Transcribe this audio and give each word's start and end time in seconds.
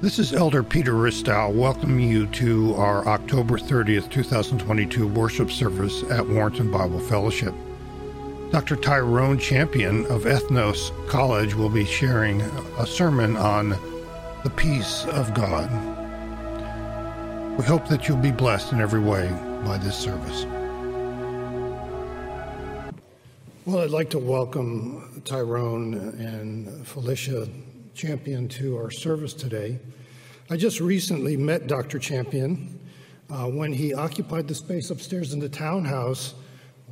This 0.00 0.20
is 0.20 0.32
Elder 0.32 0.62
Peter 0.62 0.92
Ristow 0.92 1.52
welcoming 1.52 2.08
you 2.08 2.28
to 2.28 2.72
our 2.76 3.04
October 3.08 3.58
30th, 3.58 4.08
2022 4.08 5.08
worship 5.08 5.50
service 5.50 6.04
at 6.04 6.24
Warrenton 6.24 6.70
Bible 6.70 7.00
Fellowship. 7.00 7.52
Dr. 8.52 8.76
Tyrone 8.76 9.40
Champion 9.40 10.06
of 10.06 10.22
Ethnos 10.22 10.92
College 11.08 11.54
will 11.54 11.68
be 11.68 11.84
sharing 11.84 12.40
a 12.78 12.86
sermon 12.86 13.36
on 13.36 13.70
the 14.44 14.50
peace 14.50 15.04
of 15.06 15.34
God. 15.34 15.68
We 17.58 17.64
hope 17.64 17.88
that 17.88 18.06
you'll 18.06 18.18
be 18.18 18.30
blessed 18.30 18.72
in 18.72 18.80
every 18.80 19.00
way 19.00 19.28
by 19.64 19.78
this 19.78 19.96
service. 19.96 20.46
Well, 23.66 23.80
I'd 23.80 23.90
like 23.90 24.10
to 24.10 24.20
welcome 24.20 25.22
Tyrone 25.24 25.94
and 26.20 26.86
Felicia 26.86 27.48
Champion 27.98 28.46
to 28.46 28.76
our 28.76 28.92
service 28.92 29.34
today. 29.34 29.80
I 30.48 30.56
just 30.56 30.78
recently 30.78 31.36
met 31.36 31.66
Dr. 31.66 31.98
Champion 31.98 32.78
uh, 33.28 33.46
when 33.46 33.72
he 33.72 33.92
occupied 33.92 34.46
the 34.46 34.54
space 34.54 34.90
upstairs 34.90 35.32
in 35.32 35.40
the 35.40 35.48
townhouse 35.48 36.34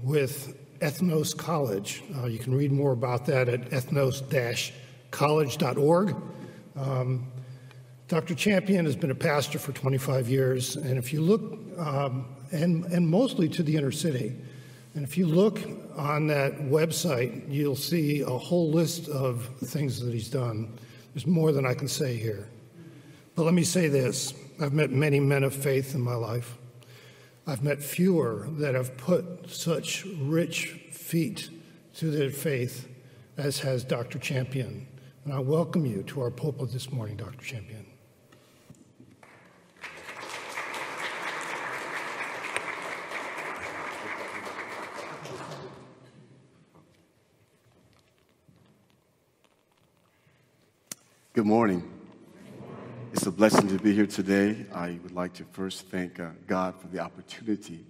with 0.03 0.59
Ethnos 0.81 1.37
College. 1.37 2.03
Uh, 2.17 2.27
you 2.27 2.41
can 2.41 2.53
read 2.53 2.73
more 2.73 2.91
about 2.91 3.25
that 3.27 3.49
at 3.49 3.71
ethnos-college.org. 3.71 6.17
Um, 6.75 7.31
Dr. 8.09 8.35
Champion 8.35 8.85
has 8.85 8.97
been 8.97 9.13
a 9.13 9.15
pastor 9.15 9.61
for 9.61 9.71
25 9.71 10.29
years, 10.29 10.75
and 10.75 10.99
if 10.99 11.13
you 11.13 11.21
look, 11.21 11.57
um, 11.79 12.35
and, 12.51 12.85
and 12.87 13.09
mostly 13.09 13.49
to 13.51 13.63
the 13.63 13.77
inner 13.77 13.93
city, 13.93 14.35
and 14.97 15.05
if 15.05 15.17
you 15.17 15.27
look 15.27 15.61
on 15.97 16.27
that 16.27 16.59
website, 16.63 17.45
you'll 17.49 17.77
see 17.77 18.23
a 18.23 18.27
whole 18.27 18.73
list 18.73 19.09
of 19.09 19.49
things 19.67 20.01
that 20.01 20.13
he's 20.13 20.29
done. 20.29 20.77
There's 21.17 21.27
more 21.27 21.51
than 21.51 21.65
I 21.65 21.73
can 21.73 21.89
say 21.89 22.19
here. 22.19 22.47
But 23.35 23.45
let 23.45 23.55
me 23.55 23.65
say 23.65 23.89
this 23.89 24.35
I've 24.61 24.75
met 24.75 24.91
many 24.91 25.19
men 25.19 25.45
of 25.45 25.55
faith 25.55 25.95
in 25.95 26.03
my 26.03 26.15
life. 26.15 26.59
I've 27.47 27.63
met 27.63 27.83
fewer 27.83 28.47
that 28.59 28.75
have 28.75 28.99
put 28.99 29.49
such 29.49 30.05
rich 30.05 30.73
feet 30.93 31.49
to 31.95 32.11
their 32.11 32.29
faith 32.29 32.87
as 33.39 33.61
has 33.61 33.83
Dr. 33.83 34.19
Champion. 34.19 34.87
And 35.25 35.33
I 35.33 35.39
welcome 35.39 35.87
you 35.87 36.03
to 36.03 36.21
our 36.21 36.31
pulpit 36.31 36.71
this 36.71 36.93
morning, 36.93 37.17
Dr. 37.17 37.43
Champion. 37.43 37.86
Good 51.37 51.45
morning. 51.45 51.87
It's 53.13 53.27
a 53.27 53.31
blessing 53.31 53.69
to 53.69 53.77
be 53.77 53.93
here 53.93 54.07
today. 54.07 54.65
I 54.73 54.99
would 55.03 55.13
like 55.13 55.35
to 55.35 55.45
first 55.45 55.87
thank 55.89 56.19
uh, 56.19 56.31
God 56.47 56.81
for 56.81 56.87
the 56.87 57.01
opportunity 57.01 57.85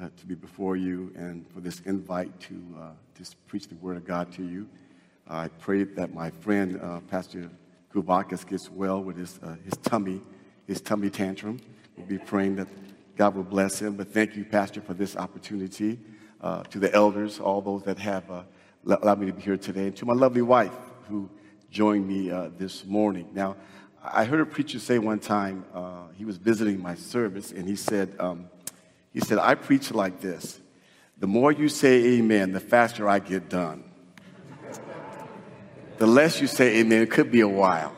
uh, 0.00 0.08
to 0.16 0.26
be 0.26 0.34
before 0.34 0.74
you 0.74 1.12
and 1.14 1.46
for 1.54 1.60
this 1.60 1.78
invite 1.86 2.40
to, 2.40 2.60
uh, 2.76 2.88
to 3.14 3.36
preach 3.46 3.68
the 3.68 3.76
Word 3.76 3.98
of 3.98 4.04
God 4.04 4.32
to 4.32 4.42
you. 4.42 4.68
I 5.28 5.46
pray 5.46 5.84
that 5.84 6.12
my 6.12 6.30
friend, 6.30 6.80
uh, 6.82 6.98
Pastor 7.08 7.48
Kuvakis, 7.94 8.44
gets 8.44 8.68
well 8.68 9.00
with 9.00 9.16
his, 9.16 9.38
uh, 9.44 9.54
his 9.64 9.74
tummy, 9.84 10.20
his 10.66 10.80
tummy 10.80 11.08
tantrum. 11.08 11.60
We'll 11.96 12.06
be 12.06 12.18
praying 12.18 12.56
that 12.56 12.66
God 13.16 13.36
will 13.36 13.44
bless 13.44 13.80
him. 13.80 13.94
But 13.94 14.12
thank 14.12 14.34
you, 14.34 14.44
Pastor, 14.44 14.80
for 14.80 14.94
this 14.94 15.14
opportunity. 15.14 16.00
Uh, 16.40 16.64
to 16.64 16.80
the 16.80 16.92
elders, 16.92 17.38
all 17.38 17.60
those 17.60 17.84
that 17.84 18.00
have 18.00 18.24
allowed 18.84 19.20
me 19.20 19.26
to 19.26 19.32
be 19.32 19.42
here 19.42 19.56
today, 19.56 19.86
and 19.86 19.96
to 19.98 20.04
my 20.04 20.14
lovely 20.14 20.42
wife 20.42 20.74
who 21.08 21.30
joined 21.70 22.06
me 22.06 22.30
uh, 22.30 22.48
this 22.56 22.84
morning. 22.84 23.28
Now, 23.34 23.56
I 24.02 24.24
heard 24.24 24.40
a 24.40 24.46
preacher 24.46 24.78
say 24.78 24.98
one 24.98 25.18
time, 25.18 25.64
uh, 25.74 26.08
he 26.16 26.24
was 26.24 26.36
visiting 26.36 26.80
my 26.80 26.94
service, 26.94 27.52
and 27.52 27.68
he 27.68 27.76
said, 27.76 28.14
um, 28.18 28.48
he 29.12 29.20
said, 29.20 29.38
I 29.38 29.54
preach 29.54 29.92
like 29.92 30.20
this. 30.20 30.60
The 31.18 31.26
more 31.26 31.50
you 31.50 31.68
say 31.68 32.18
amen, 32.18 32.52
the 32.52 32.60
faster 32.60 33.08
I 33.08 33.18
get 33.18 33.48
done. 33.48 33.84
the 35.98 36.06
less 36.06 36.40
you 36.40 36.46
say 36.46 36.78
amen, 36.78 37.02
it 37.02 37.10
could 37.10 37.30
be 37.30 37.40
a 37.40 37.48
while. 37.48 37.92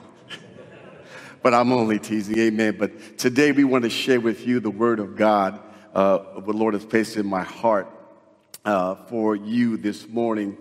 but 1.43 1.53
I'm 1.55 1.73
only 1.73 1.99
teasing, 1.99 2.39
amen. 2.39 2.77
But 2.79 3.19
today 3.19 3.53
we 3.53 3.65
want 3.65 3.85
to 3.85 3.91
share 3.91 4.21
with 4.21 4.47
you 4.47 4.59
the 4.59 4.71
word 4.71 4.99
of 4.99 5.17
God, 5.17 5.61
uh, 5.95 6.19
what 6.19 6.47
the 6.47 6.53
Lord 6.53 6.75
has 6.75 6.85
placed 6.85 7.17
in 7.17 7.27
my 7.27 7.43
heart 7.43 7.89
uh, 8.65 8.95
for 8.95 9.37
you 9.37 9.77
this 9.77 10.09
morning. 10.09 10.57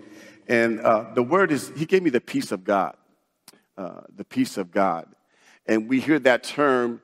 And 0.46 0.80
uh, 0.80 1.12
the 1.14 1.22
word 1.22 1.50
is, 1.50 1.72
He 1.76 1.86
gave 1.86 2.02
me 2.02 2.10
the 2.10 2.20
peace 2.20 2.52
of 2.52 2.62
God. 2.64 2.94
Uh, 3.80 4.02
the 4.14 4.24
peace 4.24 4.58
of 4.58 4.70
God. 4.70 5.06
And 5.64 5.88
we 5.88 6.00
hear 6.00 6.18
that 6.18 6.42
term 6.42 7.00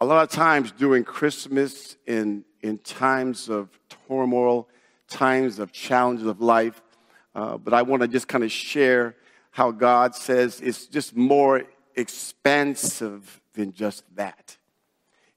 a 0.00 0.04
lot 0.04 0.24
of 0.24 0.30
times 0.30 0.72
during 0.72 1.04
Christmas 1.04 1.96
in, 2.04 2.44
in 2.62 2.78
times 2.78 3.48
of 3.48 3.68
turmoil, 4.08 4.68
times 5.06 5.60
of 5.60 5.70
challenges 5.70 6.26
of 6.26 6.40
life. 6.40 6.82
Uh, 7.32 7.58
but 7.58 7.72
I 7.72 7.82
want 7.82 8.02
to 8.02 8.08
just 8.08 8.26
kind 8.26 8.42
of 8.42 8.50
share 8.50 9.14
how 9.52 9.70
God 9.70 10.16
says 10.16 10.60
it's 10.60 10.88
just 10.88 11.14
more 11.14 11.62
expansive 11.94 13.40
than 13.54 13.72
just 13.72 14.02
that. 14.16 14.56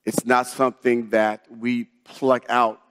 It's 0.06 0.26
not 0.26 0.48
something 0.48 1.10
that 1.10 1.46
we 1.56 1.84
pluck 2.04 2.46
out 2.50 2.82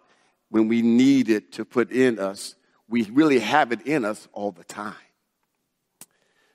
when 0.50 0.68
we 0.68 0.82
need 0.82 1.28
it 1.28 1.50
to 1.54 1.64
put 1.64 1.90
in 1.90 2.20
us. 2.20 2.54
We 2.88 3.10
really 3.10 3.40
have 3.40 3.72
it 3.72 3.84
in 3.88 4.04
us 4.04 4.28
all 4.32 4.52
the 4.52 4.62
time. 4.62 4.94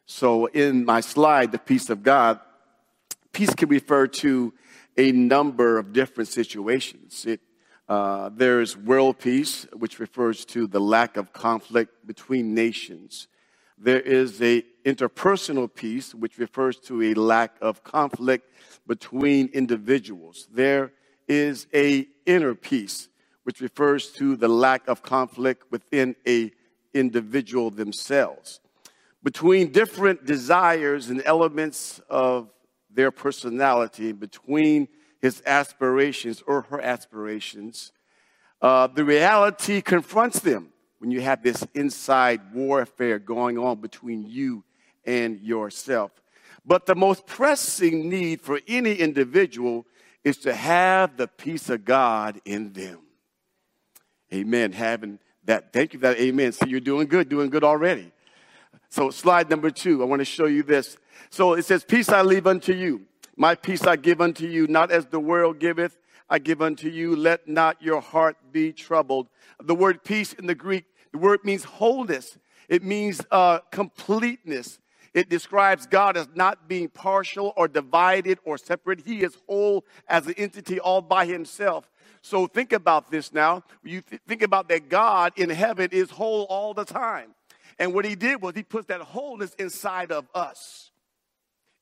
So, 0.09 0.45
in 0.45 0.85
my 0.85 1.01
slide, 1.01 1.51
the 1.51 1.59
peace 1.59 1.89
of 1.89 2.01
God, 2.01 2.39
peace 3.33 3.53
can 3.53 3.67
refer 3.67 4.07
to 4.07 4.53
a 4.95 5.11
number 5.11 5.77
of 5.77 5.91
different 5.91 6.29
situations. 6.29 7.25
It, 7.25 7.41
uh, 7.89 8.29
there's 8.33 8.77
world 8.77 9.19
peace, 9.19 9.67
which 9.73 9.99
refers 9.99 10.45
to 10.45 10.65
the 10.65 10.79
lack 10.79 11.17
of 11.17 11.33
conflict 11.33 12.07
between 12.07 12.53
nations. 12.53 13.27
There 13.77 13.99
is 13.99 14.41
a 14.41 14.63
interpersonal 14.85 15.67
peace, 15.75 16.15
which 16.15 16.37
refers 16.37 16.79
to 16.87 17.03
a 17.03 17.13
lack 17.13 17.57
of 17.61 17.83
conflict 17.83 18.49
between 18.87 19.49
individuals. 19.49 20.47
There 20.49 20.93
is 21.27 21.67
a 21.73 22.07
inner 22.25 22.55
peace, 22.55 23.09
which 23.43 23.59
refers 23.59 24.09
to 24.13 24.37
the 24.37 24.47
lack 24.47 24.87
of 24.87 25.01
conflict 25.01 25.69
within 25.69 26.15
a 26.25 26.53
individual 26.93 27.71
themselves 27.71 28.61
between 29.23 29.71
different 29.71 30.25
desires 30.25 31.09
and 31.09 31.21
elements 31.25 31.99
of 32.09 32.49
their 32.89 33.11
personality, 33.11 34.11
between 34.11 34.87
his 35.21 35.41
aspirations 35.45 36.43
or 36.45 36.61
her 36.63 36.81
aspirations, 36.81 37.91
uh, 38.61 38.87
the 38.87 39.03
reality 39.03 39.81
confronts 39.81 40.39
them 40.39 40.69
when 40.99 41.11
you 41.11 41.21
have 41.21 41.43
this 41.43 41.65
inside 41.73 42.53
warfare 42.53 43.19
going 43.19 43.57
on 43.57 43.79
between 43.79 44.25
you 44.25 44.63
and 45.05 45.39
yourself. 45.39 46.11
But 46.65 46.85
the 46.85 46.95
most 46.95 47.25
pressing 47.25 48.09
need 48.09 48.41
for 48.41 48.59
any 48.67 48.95
individual 48.95 49.85
is 50.23 50.37
to 50.39 50.53
have 50.53 51.17
the 51.17 51.27
peace 51.27 51.69
of 51.69 51.85
God 51.85 52.41
in 52.45 52.73
them. 52.73 52.99
Amen. 54.33 54.73
Having 54.73 55.19
that, 55.45 55.71
thank 55.71 55.93
you 55.93 55.99
for 55.99 56.07
that. 56.07 56.19
Amen. 56.19 56.51
So 56.51 56.65
you're 56.65 56.81
doing 56.81 57.07
good, 57.07 57.29
doing 57.29 57.49
good 57.49 57.63
already. 57.63 58.11
So, 58.89 59.09
slide 59.09 59.49
number 59.49 59.69
two, 59.69 60.01
I 60.01 60.05
want 60.05 60.21
to 60.21 60.25
show 60.25 60.45
you 60.45 60.63
this. 60.63 60.97
So 61.29 61.53
it 61.53 61.65
says, 61.65 61.83
Peace 61.83 62.09
I 62.09 62.21
leave 62.21 62.47
unto 62.47 62.73
you, 62.73 63.01
my 63.35 63.55
peace 63.55 63.85
I 63.85 63.95
give 63.95 64.21
unto 64.21 64.47
you, 64.47 64.67
not 64.67 64.91
as 64.91 65.05
the 65.07 65.19
world 65.19 65.59
giveth, 65.59 65.97
I 66.29 66.39
give 66.39 66.61
unto 66.61 66.89
you. 66.89 67.15
Let 67.15 67.47
not 67.47 67.81
your 67.81 68.01
heart 68.01 68.37
be 68.51 68.73
troubled. 68.73 69.27
The 69.61 69.75
word 69.75 70.03
peace 70.03 70.33
in 70.33 70.45
the 70.45 70.55
Greek, 70.55 70.85
the 71.11 71.17
word 71.17 71.43
means 71.43 71.63
wholeness, 71.63 72.37
it 72.69 72.83
means 72.83 73.21
uh, 73.31 73.59
completeness. 73.71 74.79
It 75.13 75.29
describes 75.29 75.87
God 75.87 76.15
as 76.15 76.27
not 76.35 76.67
being 76.67 76.89
partial 76.89 77.51
or 77.57 77.67
divided 77.67 78.37
or 78.43 78.57
separate. 78.57 79.01
He 79.03 79.23
is 79.23 79.35
whole 79.47 79.83
as 80.07 80.27
an 80.27 80.35
entity 80.37 80.79
all 80.79 81.01
by 81.01 81.25
himself. 81.25 81.89
So 82.21 82.45
think 82.45 82.71
about 82.71 83.09
this 83.09 83.33
now. 83.33 83.63
You 83.83 84.01
th- 84.01 84.21
think 84.27 84.43
about 84.43 84.67
that 84.69 84.89
God 84.89 85.33
in 85.35 85.49
heaven 85.49 85.89
is 85.91 86.11
whole 86.11 86.43
all 86.49 86.75
the 86.75 86.85
time. 86.85 87.33
And 87.79 87.93
what 87.93 88.05
he 88.05 88.15
did 88.15 88.41
was 88.41 88.55
he 88.55 88.63
put 88.63 88.87
that 88.87 89.01
wholeness 89.01 89.53
inside 89.55 90.11
of 90.11 90.27
us. 90.33 90.91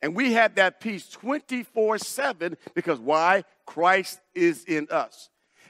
And 0.01 0.15
we 0.15 0.33
have 0.33 0.55
that 0.55 0.79
peace 0.79 1.09
24 1.09 1.97
7 1.97 2.57
because 2.73 2.99
why? 2.99 3.43
Christ 3.65 4.19
is 4.33 4.63
in 4.65 4.87
us. 4.91 5.29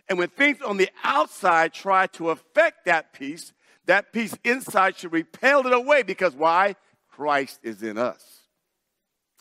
And 0.10 0.20
when 0.20 0.30
things 0.30 0.62
on 0.62 0.78
the 0.78 0.90
outside 1.04 1.74
try 1.74 2.08
to 2.08 2.30
affect 2.32 2.86
that 2.86 3.14
peace, 3.14 3.54
that 3.86 4.12
peace 4.12 4.36
inside 4.44 4.98
should 4.98 5.14
repel 5.14 5.66
it 5.66 5.74
away 5.74 6.04
because 6.04 6.36
why? 6.36 6.76
Christ 7.10 7.60
is 7.64 7.82
in 7.82 7.98
us. 7.98 8.42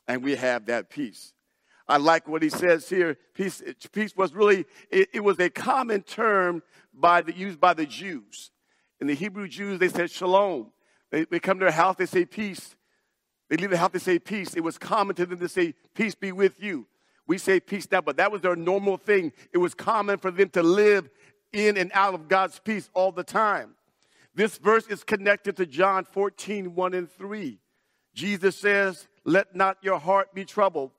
And 0.07 0.23
we 0.23 0.37
have 0.37 0.67
that 0.67 0.91
peace. 0.91 1.33
I 1.89 1.99
like 1.99 2.29
what 2.29 2.43
he 2.43 2.49
says 2.49 2.89
here. 2.89 3.19
Peace, 3.35 3.63
peace 3.93 4.17
was 4.17 4.33
really, 4.33 4.65
it, 4.91 5.09
it 5.13 5.21
was 5.21 5.39
a 5.39 5.51
common 5.51 6.03
term 6.03 6.63
by 6.93 7.21
the, 7.21 7.35
used 7.35 7.61
by 7.61 7.75
the 7.75 7.85
Jews. 7.85 8.51
In 9.05 9.09
the 9.09 9.15
Hebrew 9.15 9.47
Jews, 9.49 9.79
they 9.79 9.91
said 9.91 10.11
shalom. 10.11 10.73
They, 11.11 11.27
they 11.27 11.39
come 11.39 11.59
to 11.59 11.67
their 11.67 11.73
house, 11.73 11.97
they 11.97 12.07
say 12.07 12.25
peace. 12.25 12.75
They 13.51 13.59
leave 13.59 13.69
the 13.69 13.77
house, 13.77 13.91
they 13.93 13.99
say 13.99 14.19
peace. 14.19 14.55
It 14.55 14.63
was 14.63 14.79
common 14.79 15.15
to 15.17 15.27
them 15.27 15.41
to 15.41 15.49
say, 15.51 15.75
Peace 15.95 16.15
be 16.15 16.33
with 16.33 16.63
you. 16.63 16.87
We 17.27 17.37
say 17.37 17.61
peace 17.61 17.87
now, 17.91 18.01
but 18.01 18.17
that 18.17 18.33
was 18.33 18.41
their 18.41 18.57
normal 18.57 18.97
thing. 18.97 19.35
It 19.53 19.59
was 19.59 19.75
common 19.75 20.17
for 20.21 20.31
them 20.31 20.49
to 20.55 20.63
live 20.63 21.11
in 21.53 21.77
and 21.77 21.91
out 21.93 22.15
of 22.15 22.29
God's 22.29 22.59
peace 22.61 22.89
all 22.95 23.13
the 23.13 23.23
time. 23.23 23.75
This 24.35 24.57
verse 24.57 24.87
is 24.87 25.05
connected 25.05 25.59
to 25.59 25.67
John 25.67 26.07
14, 26.07 26.75
1 26.75 26.95
and 26.95 27.13
3. 27.13 27.59
Jesus 28.15 28.57
says, 28.57 29.07
Let 29.27 29.55
not 29.55 29.77
your 29.83 29.99
heart 29.99 30.33
be 30.33 30.47
troubled. 30.47 30.93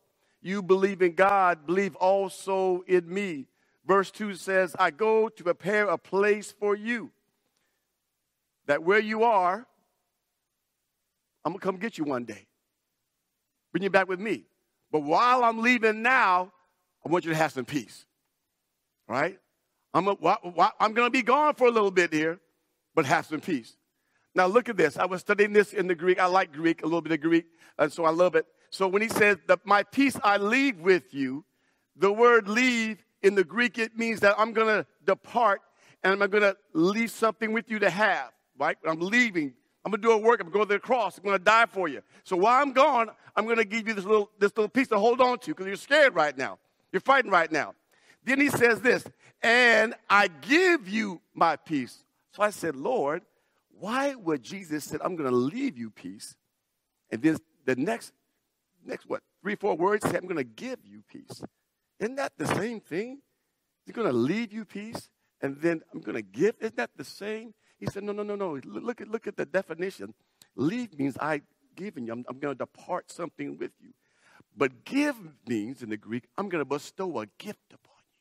You 0.43 0.61
believe 0.61 1.01
in 1.01 1.13
God, 1.15 1.65
believe 1.65 1.95
also 1.95 2.83
in 2.85 3.11
me. 3.11 3.47
Verse 3.83 4.11
2 4.11 4.35
says, 4.35 4.75
I 4.77 4.91
go 4.91 5.27
to 5.27 5.43
prepare 5.43 5.87
a 5.87 5.97
place 5.97 6.51
for 6.51 6.75
you. 6.75 7.09
That 8.67 8.83
where 8.83 8.99
you 8.99 9.23
are, 9.23 9.65
I'm 11.43 11.51
going 11.51 11.59
to 11.59 11.65
come 11.65 11.77
get 11.77 11.97
you 11.97 12.03
one 12.03 12.25
day. 12.25 12.47
Bring 13.71 13.83
you 13.83 13.89
back 13.89 14.07
with 14.07 14.19
me. 14.19 14.45
But 14.91 15.01
while 15.01 15.43
I'm 15.43 15.61
leaving 15.61 16.01
now, 16.01 16.51
I 17.05 17.09
want 17.09 17.25
you 17.25 17.31
to 17.31 17.37
have 17.37 17.51
some 17.51 17.65
peace. 17.65 18.05
Right? 19.07 19.37
I'm, 19.93 20.07
a, 20.07 20.17
I'm 20.79 20.93
going 20.93 21.07
to 21.07 21.11
be 21.11 21.21
gone 21.21 21.55
for 21.55 21.67
a 21.67 21.71
little 21.71 21.91
bit 21.91 22.11
here, 22.11 22.39
but 22.95 23.05
have 23.05 23.25
some 23.25 23.39
peace. 23.39 23.77
Now, 24.33 24.47
look 24.47 24.67
at 24.67 24.75
this. 24.75 24.97
I 24.97 25.05
was 25.05 25.21
studying 25.21 25.53
this 25.53 25.71
in 25.71 25.87
the 25.87 25.95
Greek. 25.95 26.19
I 26.19 26.25
like 26.25 26.51
Greek, 26.51 26.81
a 26.81 26.85
little 26.85 27.01
bit 27.01 27.13
of 27.13 27.21
Greek, 27.21 27.45
and 27.77 27.91
so 27.91 28.03
I 28.03 28.09
love 28.09 28.35
it. 28.35 28.45
So 28.69 28.87
when 28.87 29.01
he 29.01 29.07
says, 29.07 29.37
that 29.47 29.59
My 29.65 29.83
peace 29.83 30.17
I 30.23 30.37
leave 30.37 30.79
with 30.79 31.13
you, 31.13 31.45
the 31.95 32.11
word 32.11 32.49
leave 32.49 32.97
in 33.21 33.35
the 33.35 33.43
Greek, 33.45 33.77
it 33.77 33.97
means 33.97 34.19
that 34.19 34.35
I'm 34.37 34.51
going 34.51 34.67
to 34.67 34.85
depart 35.05 35.61
and 36.03 36.21
I'm 36.21 36.29
going 36.29 36.43
to 36.43 36.57
leave 36.73 37.09
something 37.09 37.53
with 37.53 37.69
you 37.69 37.79
to 37.79 37.89
have, 37.89 38.31
right? 38.57 38.77
I'm 38.85 38.99
leaving. 38.99 39.53
I'm 39.83 39.91
to 40.01 40.07
do 40.07 40.11
a 40.11 40.17
work. 40.17 40.39
I'm 40.41 40.49
going 40.49 40.65
to 40.65 40.65
go 40.65 40.65
to 40.65 40.73
the 40.73 40.79
cross. 40.79 41.17
I'm 41.17 41.23
to 41.37 41.43
die 41.43 41.67
for 41.67 41.87
you. 41.87 42.01
So 42.23 42.35
while 42.35 42.61
I'm 42.61 42.73
gone, 42.73 43.09
I'm 43.35 43.45
to 43.57 43.65
give 43.65 43.87
you 43.87 43.93
this 43.93 44.05
little, 44.05 44.31
this 44.39 44.51
little 44.55 44.69
piece 44.69 44.87
to 44.87 44.99
hold 44.99 45.21
on 45.21 45.37
to 45.39 45.51
because 45.51 45.67
you're 45.67 45.75
scared 45.75 46.15
right 46.15 46.35
now. 46.35 46.57
You're 46.91 47.01
fighting 47.01 47.29
right 47.29 47.51
now. 47.51 47.73
Then 48.23 48.39
he 48.39 48.49
says 48.49 48.81
this, 48.81 49.05
and 49.43 49.93
I 50.09 50.27
give 50.27 50.89
you 50.89 51.21
my 51.35 51.55
peace. 51.55 52.03
So 52.31 52.41
I 52.41 52.49
said, 52.49 52.75
Lord, 52.75 53.21
why 53.79 54.15
would 54.15 54.41
Jesus 54.41 54.85
said, 54.85 55.01
I'm 55.03 55.15
to 55.29 55.35
leave 55.35 55.77
you 55.77 55.91
peace? 55.91 56.35
And 57.11 57.21
then 57.21 57.37
the 57.65 57.75
next, 57.75 58.13
next 58.83 59.07
what, 59.07 59.21
three, 59.43 59.55
four 59.55 59.75
words 59.75 60.09
say, 60.09 60.17
I'm 60.17 60.27
to 60.37 60.43
give 60.43 60.79
you 60.83 61.03
peace. 61.07 61.43
Isn't 61.99 62.15
that 62.15 62.33
the 62.37 62.47
same 62.47 62.79
thing? 62.79 63.19
He's 63.85 63.93
to 63.95 64.13
leave 64.13 64.51
you 64.51 64.65
peace, 64.65 65.09
and 65.41 65.61
then 65.61 65.81
I'm 65.93 66.01
to 66.15 66.21
give. 66.21 66.55
Isn't 66.59 66.77
that 66.77 66.89
the 66.97 67.03
same? 67.03 67.53
He 67.85 67.91
said, 67.91 68.03
No, 68.03 68.11
no, 68.11 68.23
no, 68.23 68.35
no. 68.35 68.59
Look 68.63 69.01
at, 69.01 69.07
look 69.07 69.27
at 69.27 69.37
the 69.37 69.45
definition. 69.45 70.13
Leave 70.55 70.97
means 70.97 71.17
I 71.19 71.41
given 71.75 72.07
you. 72.07 72.13
I'm, 72.13 72.25
I'm 72.27 72.39
going 72.39 72.55
to 72.55 72.57
depart 72.57 73.11
something 73.11 73.57
with 73.57 73.71
you. 73.79 73.91
But 74.57 74.85
give 74.85 75.15
means 75.47 75.83
in 75.83 75.89
the 75.89 75.97
Greek, 75.97 76.23
I'm 76.37 76.49
going 76.49 76.63
to 76.63 76.65
bestow 76.65 77.19
a 77.19 77.27
gift 77.37 77.73
upon 77.73 77.97
you. 77.99 78.15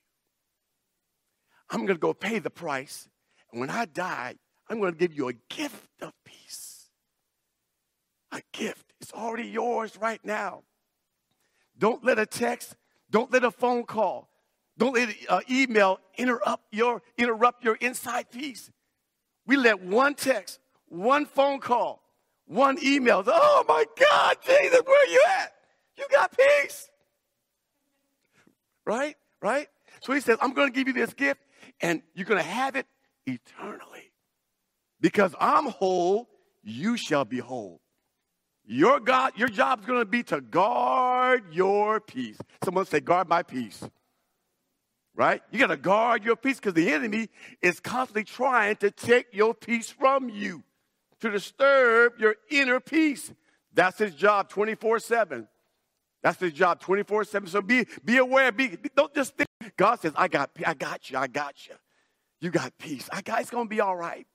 I'm 1.71 1.87
going 1.87 1.97
to 1.97 2.01
go 2.01 2.13
pay 2.13 2.41
the 2.41 2.51
price. 2.51 3.09
And 3.53 3.61
when 3.61 3.71
I 3.71 3.87
die, 3.87 4.35
I'm 4.69 4.81
going 4.81 4.93
to 4.93 4.99
give 4.99 5.15
you 5.15 5.29
a 5.29 5.33
gift 5.49 6.03
of 6.03 6.13
peace. 6.25 6.91
A 8.33 8.43
gift. 8.53 8.93
It's 9.01 9.13
already 9.13 9.49
yours 9.49 9.97
right 9.99 10.21
now. 10.25 10.65
Don't 11.79 12.05
let 12.05 12.19
a 12.19 12.27
text, 12.27 12.77
don't 13.11 13.33
let 13.33 13.45
a 13.45 13.51
phone 13.51 13.85
call, 13.85 14.29
don't 14.77 14.95
let 14.95 15.09
an 15.09 15.15
uh, 15.29 15.41
email 15.51 16.01
interrupt 16.17 16.65
your, 16.73 17.03
interrupt 17.17 17.65
your 17.65 17.77
inside 17.77 18.31
peace. 18.31 18.71
We 19.47 19.57
let 19.57 19.83
one 19.83 20.15
text, 20.15 20.59
one 20.89 21.27
phone 21.27 21.61
call, 21.61 22.03
one 22.47 22.79
email. 22.83 23.23
Oh 23.27 23.65
my 23.69 23.85
God, 23.99 24.37
Jesus, 24.45 24.81
where 24.85 25.11
you 25.11 25.23
at? 25.41 25.53
You 25.97 26.07
got 26.11 26.37
peace. 26.37 26.89
Right? 28.85 29.17
Right? 29.41 29.69
So 30.01 30.13
he 30.13 30.21
says, 30.21 30.39
I'm 30.41 30.53
going 30.53 30.73
to 30.73 30.75
give 30.75 30.89
you 30.89 30.95
this 30.95 31.15
gift 31.15 31.41
and 31.81 32.03
you're 32.15 32.27
going 32.27 32.43
to 32.43 32.49
have 32.49 32.77
it 32.77 32.87
eternally. 33.27 34.13
Because 35.01 35.35
I'm 35.41 35.67
whole, 35.67 36.29
you 36.63 36.97
shall 36.97 37.25
be 37.25 37.39
whole. 37.39 37.81
Your 38.67 38.99
God, 38.99 39.33
your 39.37 39.49
job 39.49 39.81
is 39.81 39.87
going 39.87 40.01
to 40.01 40.07
be 40.07 40.23
to 40.25 40.41
guard 40.41 41.53
your 41.53 42.01
peace. 42.01 42.39
Someone 42.65 42.87
say, 42.87 43.01
guard 43.01 43.29
my 43.29 43.43
peace. 43.43 43.83
Right? 45.17 45.43
You 45.53 45.61
got 45.61 45.69
to 45.69 45.77
guard 45.77 46.25
your 46.25 46.35
peace 46.35 46.57
because 46.57 46.75
the 46.75 46.93
enemy 46.93 47.29
is 47.63 47.79
constantly 47.79 48.25
trying 48.25 48.77
to 48.77 48.91
take 48.91 49.27
your 49.33 49.55
peace 49.55 49.89
from 49.89 50.29
you 50.29 50.65
to 51.21 51.31
disturb 51.31 52.15
your 52.19 52.35
inner 52.51 52.81
peace. 52.81 53.33
That's 53.73 53.99
his 53.99 54.15
job 54.15 54.49
24 54.49 54.99
7. 54.99 55.49
That's 56.23 56.41
his 56.41 56.53
job 56.53 56.81
24 56.81 57.25
7. 57.25 57.49
So 57.49 57.63
be, 57.63 57.87
be 58.05 58.17
aware. 58.17 58.51
Be, 58.51 58.77
don't 58.97 59.15
just 59.15 59.37
think. 59.37 59.49
God 59.77 60.01
says, 60.01 60.13
I 60.17 60.29
got, 60.29 60.51
I 60.67 60.75
got 60.75 61.11
you. 61.11 61.19
I 61.19 61.27
got 61.27 61.67
you. 61.67 61.75
You 62.41 62.51
got 62.51 62.77
peace. 62.79 63.09
I 63.13 63.23
got, 63.23 63.41
it's 63.41 63.51
going 63.51 63.67
to 63.67 63.71
be 63.71 63.81
all 63.81 63.97
right. 63.97 64.27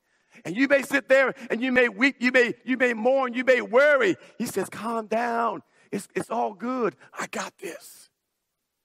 And 0.46 0.56
you 0.56 0.68
may 0.68 0.82
sit 0.82 1.10
there 1.10 1.34
and 1.50 1.62
you 1.62 1.72
may 1.72 1.90
weep, 1.90 2.16
you 2.20 2.32
may, 2.32 2.54
you 2.64 2.78
may 2.78 2.94
mourn, 2.94 3.34
you 3.34 3.44
may 3.44 3.62
worry. 3.62 4.16
He 4.38 4.46
says, 4.46 4.70
calm 4.70 5.08
down. 5.08 5.64
It's, 5.92 6.08
it's 6.16 6.30
all 6.30 6.54
good. 6.54 6.96
I 7.18 7.28
got 7.28 7.54
this. 7.58 8.10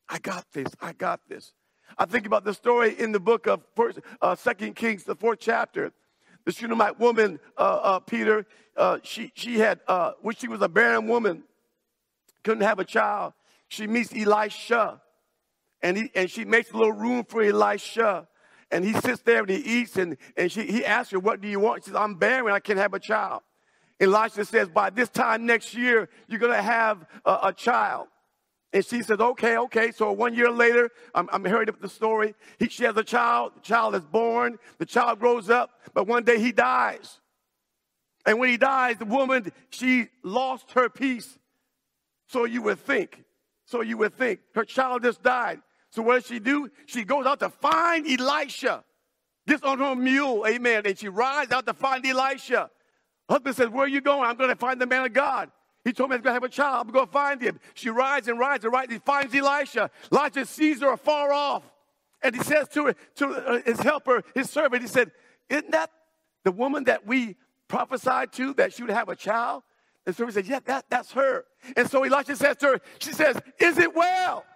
I 0.09 0.19
got 0.19 0.47
this. 0.53 0.69
I 0.81 0.93
got 0.93 1.21
this. 1.29 1.53
I 1.97 2.07
think 2.07 2.27
about 2.27 2.45
the 2.45 2.55
story 2.55 2.99
in 2.99 3.13
the 3.13 3.21
book 3.21 3.47
of 3.47 3.63
First, 3.77 4.01
uh, 4.21 4.35
Second 4.35 4.75
Kings, 4.75 5.05
the 5.05 5.15
fourth 5.15 5.39
chapter. 5.41 5.93
The 6.45 6.53
Shunammite 6.53 7.01
woman, 7.01 7.41
uh, 7.57 7.61
uh, 7.83 7.99
Peter, 8.01 8.47
uh, 8.77 8.99
she, 9.03 9.33
she 9.35 9.59
had, 9.59 9.81
uh, 9.89 10.13
when 10.21 10.35
she 10.35 10.49
was 10.49 10.61
a 10.61 10.69
barren 10.69 11.09
woman, 11.09 11.45
couldn't 12.43 12.65
have 12.65 12.79
a 12.79 12.85
child. 12.85 13.33
She 13.69 13.87
meets 13.87 14.15
Elisha, 14.15 15.01
and, 15.83 15.97
he, 15.97 16.11
and 16.15 16.31
she 16.31 16.45
makes 16.45 16.71
a 16.71 16.77
little 16.77 16.93
room 16.93 17.25
for 17.25 17.43
Elisha. 17.43 18.29
And 18.71 18.85
he 18.85 18.93
sits 18.93 19.23
there 19.23 19.41
and 19.41 19.51
he 19.51 19.57
eats, 19.57 19.97
and, 19.97 20.17
and 20.37 20.51
she, 20.51 20.67
he 20.67 20.85
asks 20.85 21.13
her, 21.13 21.19
What 21.19 21.41
do 21.41 21.49
you 21.49 21.61
want? 21.61 21.85
She 21.85 21.91
says, 21.91 21.97
I'm 21.97 22.17
barren, 22.17 22.53
I 22.53 22.61
can't 22.61 22.79
have 22.79 22.93
a 22.93 22.99
child. 22.99 23.43
Elisha 24.01 24.45
says, 24.45 24.69
By 24.69 24.91
this 24.91 25.09
time 25.09 25.47
next 25.47 25.75
year, 25.75 26.09
you're 26.29 26.41
going 26.41 26.53
to 26.53 26.63
have 26.63 27.07
a, 27.25 27.39
a 27.45 27.53
child. 27.53 28.09
And 28.75 28.85
she 28.85 29.05
says, 29.05 29.21
okay, 29.21 29.57
okay. 29.57 29.93
So 29.93 30.11
one 30.11 30.35
year 30.35 30.51
later, 30.51 30.91
I'm, 31.15 31.29
I'm 31.33 31.45
hearing 31.45 31.69
the 31.81 31.89
story. 31.89 32.35
He, 32.59 32.69
she 32.69 32.83
has 32.83 32.97
a 32.97 33.05
child. 33.05 33.53
The 33.55 33.61
child 33.61 33.95
is 33.95 34.05
born. 34.05 34.59
The 34.79 34.85
child 34.85 35.21
grows 35.21 35.49
up. 35.49 35.71
But 35.95 36.09
one 36.09 36.25
day 36.25 36.41
he 36.41 36.51
dies. 36.51 37.21
And 38.27 38.41
when 38.41 38.49
he 38.49 38.57
dies, 38.57 38.99
the 38.99 39.05
woman, 39.05 39.53
she 39.71 40.09
lost 40.25 40.73
her 40.73 40.89
peace. 40.89 41.39
So 42.27 42.47
you 42.47 42.63
would 42.63 42.81
think. 42.81 43.23
So 43.65 43.81
you 43.81 43.97
would 43.99 44.15
think. 44.15 44.41
Her 44.57 44.65
child 44.65 45.05
just 45.05 45.23
died. 45.23 45.61
So 45.91 46.03
what 46.03 46.17
does 46.17 46.27
she 46.27 46.41
do? 46.41 46.69
She 46.87 47.05
goes 47.05 47.27
out 47.27 47.39
to 47.41 47.51
find 47.51 48.05
Elisha. 48.11 48.83
Gets 49.47 49.63
on 49.63 49.79
her 49.79 49.95
mule, 49.95 50.45
amen. 50.49 50.83
And 50.85 50.99
she 50.99 51.07
rides 51.09 51.53
out 51.53 51.65
to 51.67 51.75
find 51.75 52.05
Elisha. 52.05 52.71
Husband 53.31 53.55
says, 53.55 53.69
Where 53.69 53.85
are 53.85 53.89
you 53.89 54.01
going? 54.01 54.29
I'm 54.29 54.37
going 54.37 54.51
to 54.51 54.57
find 54.57 54.81
the 54.81 54.87
man 54.87 55.05
of 55.05 55.13
God. 55.13 55.53
He 55.85 55.93
told 55.93 56.11
me 56.11 56.17
he's 56.17 56.23
going 56.23 56.31
to 56.31 56.35
have 56.35 56.45
a 56.45 56.49
child. 56.49 56.87
I'm 56.87 56.93
going 56.93 57.07
to 57.07 57.13
find 57.13 57.41
him. 57.41 57.61
She 57.75 57.91
rides 57.91 58.27
and 58.29 58.39
rides 58.39 58.65
and 58.65 58.73
rides. 58.73 58.93
He 58.93 58.99
finds 58.99 59.35
Elisha. 59.35 59.91
Elisha 60.11 60.47
sees 60.47 60.81
her 60.81 60.93
afar 60.93 61.33
off. 61.33 61.63
And 62.23 62.35
he 62.35 62.43
says 62.43 62.69
to, 62.69 62.87
her, 62.87 62.95
to 63.17 63.29
uh, 63.29 63.61
his 63.67 63.81
helper, 63.81 64.23
his 64.35 64.49
servant, 64.49 64.81
he 64.81 64.89
said, 64.89 65.13
Isn't 65.51 65.73
that 65.73 65.91
the 66.43 66.53
woman 66.53 66.85
that 66.85 67.07
we 67.07 67.37
prophesied 67.69 68.33
to 68.33 68.55
that 68.55 68.73
she 68.73 68.83
would 68.83 68.93
have 68.93 69.11
a 69.11 69.17
child? 69.17 69.63
And 70.07 70.17
so 70.17 70.25
he 70.25 70.33
said, 70.33 70.47
Yeah, 70.47 70.61
that, 70.65 70.87
that's 70.89 71.13
her. 71.13 71.45
And 71.77 71.91
so 71.91 72.03
Elisha 72.03 72.37
says 72.37 72.57
to 72.59 72.67
her, 72.67 72.81
She 72.99 73.13
says, 73.13 73.37
Is 73.59 73.77
it 73.77 73.95
well? 73.95 74.47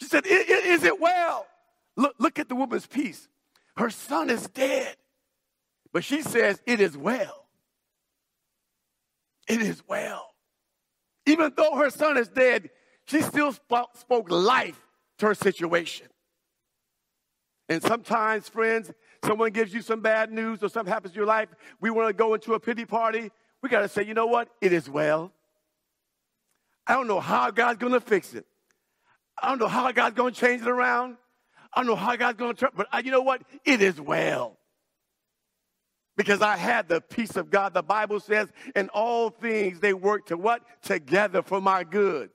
She 0.00 0.08
said, 0.08 0.24
Is 0.26 0.82
it 0.82 0.98
well? 0.98 1.46
Look, 1.96 2.14
look 2.18 2.38
at 2.38 2.48
the 2.48 2.54
woman's 2.54 2.86
peace. 2.86 3.28
Her 3.76 3.90
son 3.90 4.30
is 4.30 4.48
dead. 4.48 4.96
But 5.92 6.04
she 6.04 6.22
says, 6.22 6.62
It 6.66 6.80
is 6.80 6.96
well 6.96 7.39
it 9.48 9.60
is 9.62 9.82
well. 9.86 10.30
Even 11.26 11.52
though 11.56 11.76
her 11.76 11.90
son 11.90 12.16
is 12.16 12.28
dead, 12.28 12.70
she 13.06 13.22
still 13.22 13.52
sp- 13.52 13.94
spoke 13.94 14.30
life 14.30 14.80
to 15.18 15.26
her 15.26 15.34
situation. 15.34 16.06
And 17.68 17.82
sometimes, 17.82 18.48
friends, 18.48 18.90
someone 19.24 19.52
gives 19.52 19.72
you 19.72 19.82
some 19.82 20.00
bad 20.00 20.32
news 20.32 20.62
or 20.62 20.68
something 20.68 20.92
happens 20.92 21.14
in 21.14 21.16
your 21.16 21.26
life, 21.26 21.48
we 21.80 21.90
want 21.90 22.08
to 22.08 22.12
go 22.12 22.34
into 22.34 22.54
a 22.54 22.60
pity 22.60 22.84
party. 22.84 23.30
We 23.62 23.68
got 23.68 23.80
to 23.80 23.88
say, 23.88 24.04
you 24.04 24.14
know 24.14 24.26
what? 24.26 24.48
It 24.60 24.72
is 24.72 24.88
well. 24.88 25.32
I 26.86 26.94
don't 26.94 27.06
know 27.06 27.20
how 27.20 27.50
God's 27.50 27.78
going 27.78 27.92
to 27.92 28.00
fix 28.00 28.34
it. 28.34 28.46
I 29.40 29.48
don't 29.48 29.58
know 29.58 29.68
how 29.68 29.90
God's 29.92 30.16
going 30.16 30.34
to 30.34 30.40
change 30.40 30.62
it 30.62 30.68
around. 30.68 31.16
I 31.72 31.80
don't 31.80 31.86
know 31.86 31.96
how 31.96 32.16
God's 32.16 32.38
going 32.38 32.54
to 32.54 32.60
turn, 32.60 32.70
but 32.74 32.88
uh, 32.92 33.02
you 33.04 33.10
know 33.10 33.22
what? 33.22 33.42
It 33.64 33.80
is 33.80 34.00
well 34.00 34.56
because 36.20 36.42
I 36.42 36.58
had 36.58 36.86
the 36.86 37.00
peace 37.00 37.34
of 37.36 37.48
God. 37.48 37.72
The 37.72 37.82
Bible 37.82 38.20
says, 38.20 38.52
in 38.76 38.90
all 38.90 39.30
things 39.30 39.80
they 39.80 39.94
work 39.94 40.26
to 40.26 40.36
what? 40.36 40.60
Together 40.82 41.40
for 41.40 41.62
my 41.62 41.82
good. 41.82 42.28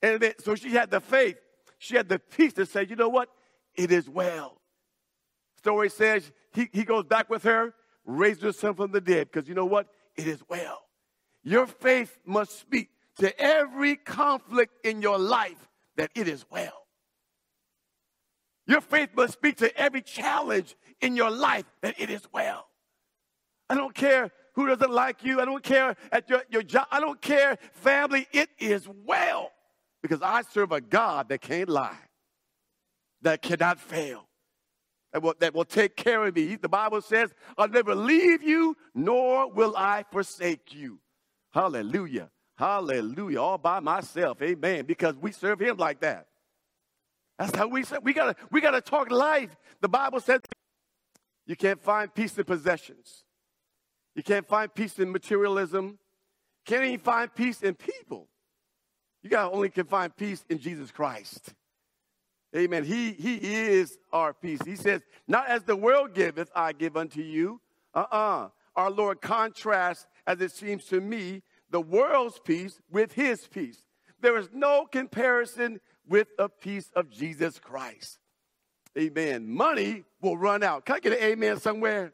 And 0.00 0.20
then, 0.20 0.34
so 0.38 0.54
she 0.54 0.70
had 0.70 0.92
the 0.92 1.00
faith. 1.00 1.34
She 1.78 1.96
had 1.96 2.08
the 2.08 2.20
peace 2.20 2.52
to 2.52 2.64
say, 2.64 2.86
you 2.88 2.94
know 2.94 3.08
what? 3.08 3.30
It 3.74 3.90
is 3.90 4.08
well. 4.08 4.60
Story 5.56 5.90
says 5.90 6.30
he, 6.52 6.68
he 6.72 6.84
goes 6.84 7.02
back 7.02 7.28
with 7.28 7.42
her, 7.42 7.74
raises 8.04 8.44
her 8.44 8.52
son 8.52 8.74
from 8.74 8.92
the 8.92 9.00
dead, 9.00 9.28
because 9.32 9.48
you 9.48 9.56
know 9.56 9.66
what? 9.66 9.88
It 10.14 10.28
is 10.28 10.40
well. 10.48 10.82
Your 11.42 11.66
faith 11.66 12.16
must 12.24 12.60
speak 12.60 12.90
to 13.18 13.36
every 13.40 13.96
conflict 13.96 14.86
in 14.86 15.02
your 15.02 15.18
life 15.18 15.68
that 15.96 16.12
it 16.14 16.28
is 16.28 16.44
well. 16.48 16.86
Your 18.68 18.80
faith 18.80 19.08
must 19.16 19.32
speak 19.32 19.56
to 19.56 19.76
every 19.76 20.02
challenge 20.02 20.76
in 21.00 21.16
your 21.16 21.32
life 21.32 21.64
that 21.82 21.96
it 21.98 22.08
is 22.08 22.22
well. 22.32 22.68
I 23.74 23.76
don't 23.76 23.94
care 23.94 24.30
who 24.54 24.68
doesn't 24.68 24.92
like 24.92 25.24
you. 25.24 25.40
I 25.40 25.44
don't 25.44 25.62
care 25.62 25.96
at 26.12 26.30
your, 26.30 26.44
your 26.48 26.62
job. 26.62 26.86
I 26.92 27.00
don't 27.00 27.20
care, 27.20 27.58
family. 27.72 28.28
It 28.30 28.48
is 28.56 28.88
well 29.04 29.50
because 30.00 30.22
I 30.22 30.42
serve 30.42 30.70
a 30.70 30.80
God 30.80 31.28
that 31.30 31.40
can't 31.40 31.68
lie, 31.68 31.98
that 33.22 33.42
cannot 33.42 33.80
fail, 33.80 34.28
that 35.12 35.22
will, 35.22 35.34
that 35.40 35.54
will 35.54 35.64
take 35.64 35.96
care 35.96 36.24
of 36.24 36.36
me. 36.36 36.54
The 36.54 36.68
Bible 36.68 37.00
says, 37.00 37.34
I'll 37.58 37.66
never 37.66 37.96
leave 37.96 38.44
you, 38.44 38.76
nor 38.94 39.50
will 39.50 39.74
I 39.76 40.04
forsake 40.12 40.72
you. 40.72 41.00
Hallelujah. 41.52 42.30
Hallelujah. 42.56 43.42
All 43.42 43.58
by 43.58 43.80
myself. 43.80 44.40
Amen. 44.40 44.86
Because 44.86 45.16
we 45.16 45.32
serve 45.32 45.58
him 45.58 45.78
like 45.78 46.00
that. 46.02 46.28
That's 47.40 47.56
how 47.56 47.66
we 47.66 47.82
say 47.82 47.96
we 48.00 48.12
gotta 48.12 48.36
we 48.52 48.60
gotta 48.60 48.80
talk 48.80 49.10
life. 49.10 49.56
The 49.80 49.88
Bible 49.88 50.20
says 50.20 50.42
you 51.44 51.56
can't 51.56 51.82
find 51.82 52.14
peace 52.14 52.38
in 52.38 52.44
possessions. 52.44 53.24
You 54.14 54.22
can't 54.22 54.46
find 54.46 54.72
peace 54.72 54.98
in 54.98 55.10
materialism. 55.10 55.98
Can't 56.64 56.84
even 56.84 57.00
find 57.00 57.34
peace 57.34 57.62
in 57.62 57.74
people. 57.74 58.28
You 59.22 59.30
got 59.30 59.52
only 59.52 59.70
can 59.70 59.86
find 59.86 60.14
peace 60.14 60.44
in 60.48 60.58
Jesus 60.58 60.90
Christ. 60.90 61.54
Amen. 62.56 62.84
He 62.84 63.12
he 63.12 63.36
is 63.36 63.98
our 64.12 64.32
peace. 64.32 64.60
He 64.64 64.76
says, 64.76 65.02
"Not 65.26 65.48
as 65.48 65.64
the 65.64 65.76
world 65.76 66.14
giveth, 66.14 66.50
I 66.54 66.72
give 66.72 66.96
unto 66.96 67.20
you." 67.20 67.60
Uh-uh. 67.94 68.50
Our 68.76 68.90
Lord 68.90 69.20
contrasts, 69.20 70.06
as 70.26 70.40
it 70.40 70.52
seems 70.52 70.84
to 70.86 71.00
me, 71.00 71.42
the 71.70 71.80
world's 71.80 72.38
peace 72.38 72.80
with 72.90 73.12
His 73.12 73.46
peace. 73.46 73.82
There 74.20 74.36
is 74.36 74.48
no 74.52 74.86
comparison 74.86 75.80
with 76.06 76.28
the 76.36 76.48
peace 76.48 76.90
of 76.94 77.10
Jesus 77.10 77.58
Christ. 77.58 78.18
Amen. 78.96 79.48
Money 79.48 80.04
will 80.20 80.36
run 80.36 80.62
out. 80.62 80.86
Can 80.86 80.96
I 80.96 81.00
get 81.00 81.12
an 81.12 81.18
amen 81.18 81.58
somewhere? 81.58 82.12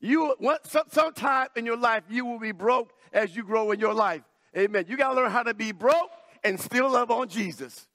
You 0.00 0.34
some, 0.64 0.84
sometime 0.90 1.48
in 1.56 1.66
your 1.66 1.76
life 1.76 2.04
you 2.08 2.24
will 2.24 2.38
be 2.38 2.52
broke 2.52 2.92
as 3.12 3.34
you 3.34 3.42
grow 3.42 3.72
in 3.72 3.80
your 3.80 3.94
life. 3.94 4.22
Amen. 4.56 4.86
You 4.88 4.96
got 4.96 5.10
to 5.10 5.14
learn 5.14 5.30
how 5.30 5.42
to 5.42 5.54
be 5.54 5.72
broke 5.72 6.10
and 6.44 6.58
still 6.58 6.90
love 6.90 7.10
on 7.10 7.28
Jesus. 7.28 7.86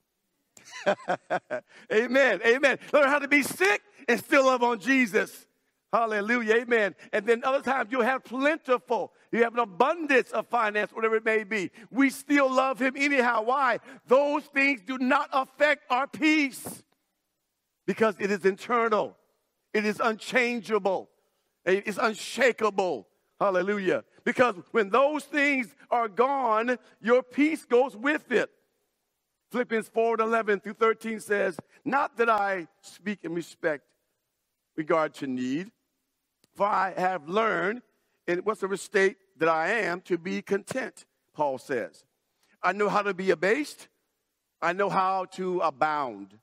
amen. 1.94 2.42
Amen. 2.46 2.80
Learn 2.92 3.10
how 3.10 3.20
to 3.20 3.28
be 3.28 3.44
sick 3.44 3.82
and 4.08 4.20
still 4.20 4.46
love 4.46 4.64
on 4.64 4.80
Jesus. 4.80 5.46
Hallelujah. 5.92 6.56
Amen. 6.56 6.96
And 7.12 7.26
then 7.26 7.44
other 7.44 7.62
times 7.62 7.90
you'll 7.92 8.02
have 8.02 8.24
plentiful. 8.24 9.14
You 9.32 9.44
have 9.44 9.54
an 9.54 9.60
abundance 9.60 10.32
of 10.32 10.48
finance, 10.48 10.92
whatever 10.92 11.16
it 11.16 11.26
may 11.26 11.44
be. 11.44 11.72
We 11.92 12.10
still 12.10 12.52
love 12.52 12.80
him 12.80 12.96
anyhow. 12.98 13.44
Why? 13.44 13.80
Those 14.08 14.44
things 14.46 14.82
do 14.86 14.98
not 14.98 15.30
affect 15.32 15.84
our 15.90 16.08
peace 16.08 16.84
because 17.86 18.16
it 18.20 18.32
is 18.32 18.46
internal. 18.46 19.16
It 19.74 19.86
is 19.86 20.00
unchangeable. 20.00 21.10
It's 21.66 21.98
unshakable. 21.98 23.08
Hallelujah. 23.40 24.04
Because 24.24 24.56
when 24.72 24.90
those 24.90 25.24
things 25.24 25.74
are 25.90 26.08
gone, 26.08 26.78
your 27.02 27.24
peace 27.24 27.66
goes 27.66 27.96
with 27.96 28.32
it. 28.32 28.50
Philippians 29.52 29.90
4 29.90 30.20
11 30.20 30.60
through 30.62 30.74
13 30.74 31.20
says, 31.20 31.58
Not 31.86 32.18
that 32.18 32.30
I 32.30 32.68
speak 32.82 33.20
in 33.24 33.34
respect 33.34 33.84
regard 34.76 35.14
to 35.16 35.28
need, 35.28 35.72
for 36.56 36.68
I 36.68 36.94
have 36.98 37.28
learned 37.28 37.82
in 38.28 38.40
whatsoever 38.40 38.78
state 38.78 39.18
that 39.38 39.50
I 39.50 39.70
am 39.82 40.02
to 40.02 40.18
be 40.18 40.42
content, 40.42 41.06
Paul 41.34 41.58
says. 41.58 42.06
I 42.62 42.72
know 42.72 42.90
how 42.90 43.02
to 43.02 43.14
be 43.14 43.32
abased, 43.32 43.90
I 44.62 44.74
know 44.74 44.90
how 44.90 45.26
to 45.34 45.60
abound. 45.60 46.40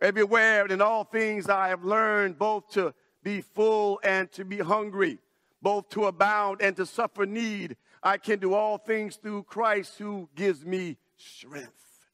Everywhere 0.00 0.62
and 0.62 0.72
in 0.72 0.80
all 0.80 1.04
things 1.04 1.48
I 1.48 1.68
have 1.68 1.84
learned 1.84 2.38
both 2.38 2.70
to 2.70 2.94
be 3.22 3.40
full 3.40 4.00
and 4.02 4.30
to 4.32 4.44
be 4.44 4.58
hungry, 4.58 5.18
both 5.62 5.88
to 5.90 6.06
abound 6.06 6.60
and 6.62 6.76
to 6.76 6.86
suffer 6.86 7.26
need. 7.26 7.76
I 8.02 8.16
can 8.16 8.38
do 8.38 8.54
all 8.54 8.78
things 8.78 9.16
through 9.16 9.44
Christ 9.44 9.98
who 9.98 10.28
gives 10.34 10.64
me 10.64 10.96
strength. 11.16 12.08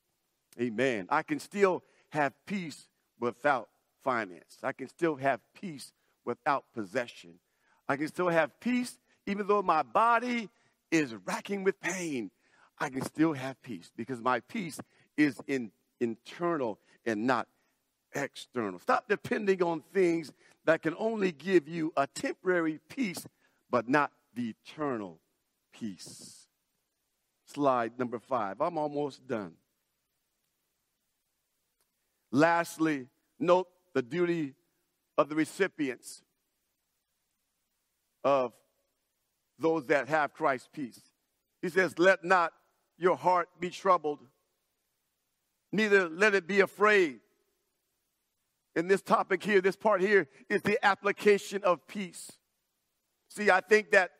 Amen. 0.60 1.06
I 1.10 1.22
can 1.22 1.38
still 1.38 1.82
have 2.10 2.32
peace 2.46 2.88
without 3.20 3.68
finance. 4.02 4.58
I 4.62 4.72
can 4.72 4.88
still 4.88 5.16
have 5.16 5.40
peace 5.54 5.92
without 6.24 6.64
possession. 6.74 7.34
I 7.88 7.96
can 7.96 8.08
still 8.08 8.28
have 8.28 8.58
peace 8.60 8.98
even 9.26 9.46
though 9.46 9.62
my 9.62 9.82
body 9.82 10.48
is 10.90 11.14
racking 11.24 11.64
with 11.64 11.80
pain. 11.80 12.30
I 12.78 12.88
can 12.88 13.02
still 13.02 13.32
have 13.32 13.60
peace 13.62 13.90
because 13.96 14.20
my 14.20 14.40
peace 14.40 14.80
is 15.16 15.40
in 15.46 15.70
internal 16.00 16.78
and 17.04 17.26
not 17.26 17.48
external. 18.16 18.78
Stop 18.80 19.08
depending 19.08 19.62
on 19.62 19.82
things 19.92 20.32
that 20.64 20.82
can 20.82 20.94
only 20.98 21.32
give 21.32 21.68
you 21.68 21.92
a 21.96 22.06
temporary 22.06 22.80
peace, 22.88 23.26
but 23.70 23.88
not 23.88 24.10
the 24.34 24.54
eternal 24.66 25.20
peace. 25.72 26.46
Slide 27.46 27.98
number 27.98 28.18
five. 28.18 28.60
I'm 28.60 28.76
almost 28.76 29.26
done. 29.26 29.52
Lastly, 32.32 33.06
note 33.38 33.68
the 33.94 34.02
duty 34.02 34.54
of 35.16 35.28
the 35.28 35.34
recipients 35.34 36.22
of 38.24 38.52
those 39.58 39.86
that 39.86 40.08
have 40.08 40.34
Christ's 40.34 40.68
peace. 40.72 41.00
He 41.62 41.68
says, 41.68 41.98
Let 41.98 42.24
not 42.24 42.52
your 42.98 43.16
heart 43.16 43.48
be 43.60 43.70
troubled, 43.70 44.18
neither 45.72 46.08
let 46.08 46.34
it 46.34 46.46
be 46.46 46.60
afraid. 46.60 47.20
In 48.76 48.88
this 48.88 49.00
topic 49.00 49.42
here, 49.42 49.62
this 49.62 49.74
part 49.74 50.02
here 50.02 50.28
is 50.50 50.60
the 50.60 50.78
application 50.84 51.64
of 51.64 51.86
peace. 51.88 52.30
See, 53.30 53.50
I 53.50 53.60
think 53.60 53.90
that 53.92 54.10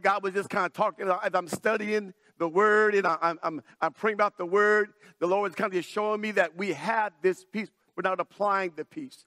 God 0.00 0.22
was 0.22 0.32
just 0.32 0.48
kind 0.48 0.64
of 0.64 0.72
talking 0.72 1.06
as 1.06 1.34
I'm 1.34 1.46
studying 1.46 2.14
the 2.38 2.48
word 2.48 2.94
and 2.94 3.06
I'm, 3.06 3.38
I'm, 3.42 3.62
I'm 3.82 3.92
praying 3.92 4.14
about 4.14 4.38
the 4.38 4.46
word. 4.46 4.88
The 5.20 5.26
Lord 5.26 5.52
is 5.52 5.54
kind 5.54 5.68
of 5.70 5.74
just 5.74 5.90
showing 5.90 6.22
me 6.22 6.30
that 6.32 6.56
we 6.56 6.72
have 6.72 7.12
this 7.20 7.44
peace. 7.52 7.68
We're 7.96 8.08
not 8.08 8.18
applying 8.18 8.72
the 8.76 8.86
peace, 8.86 9.26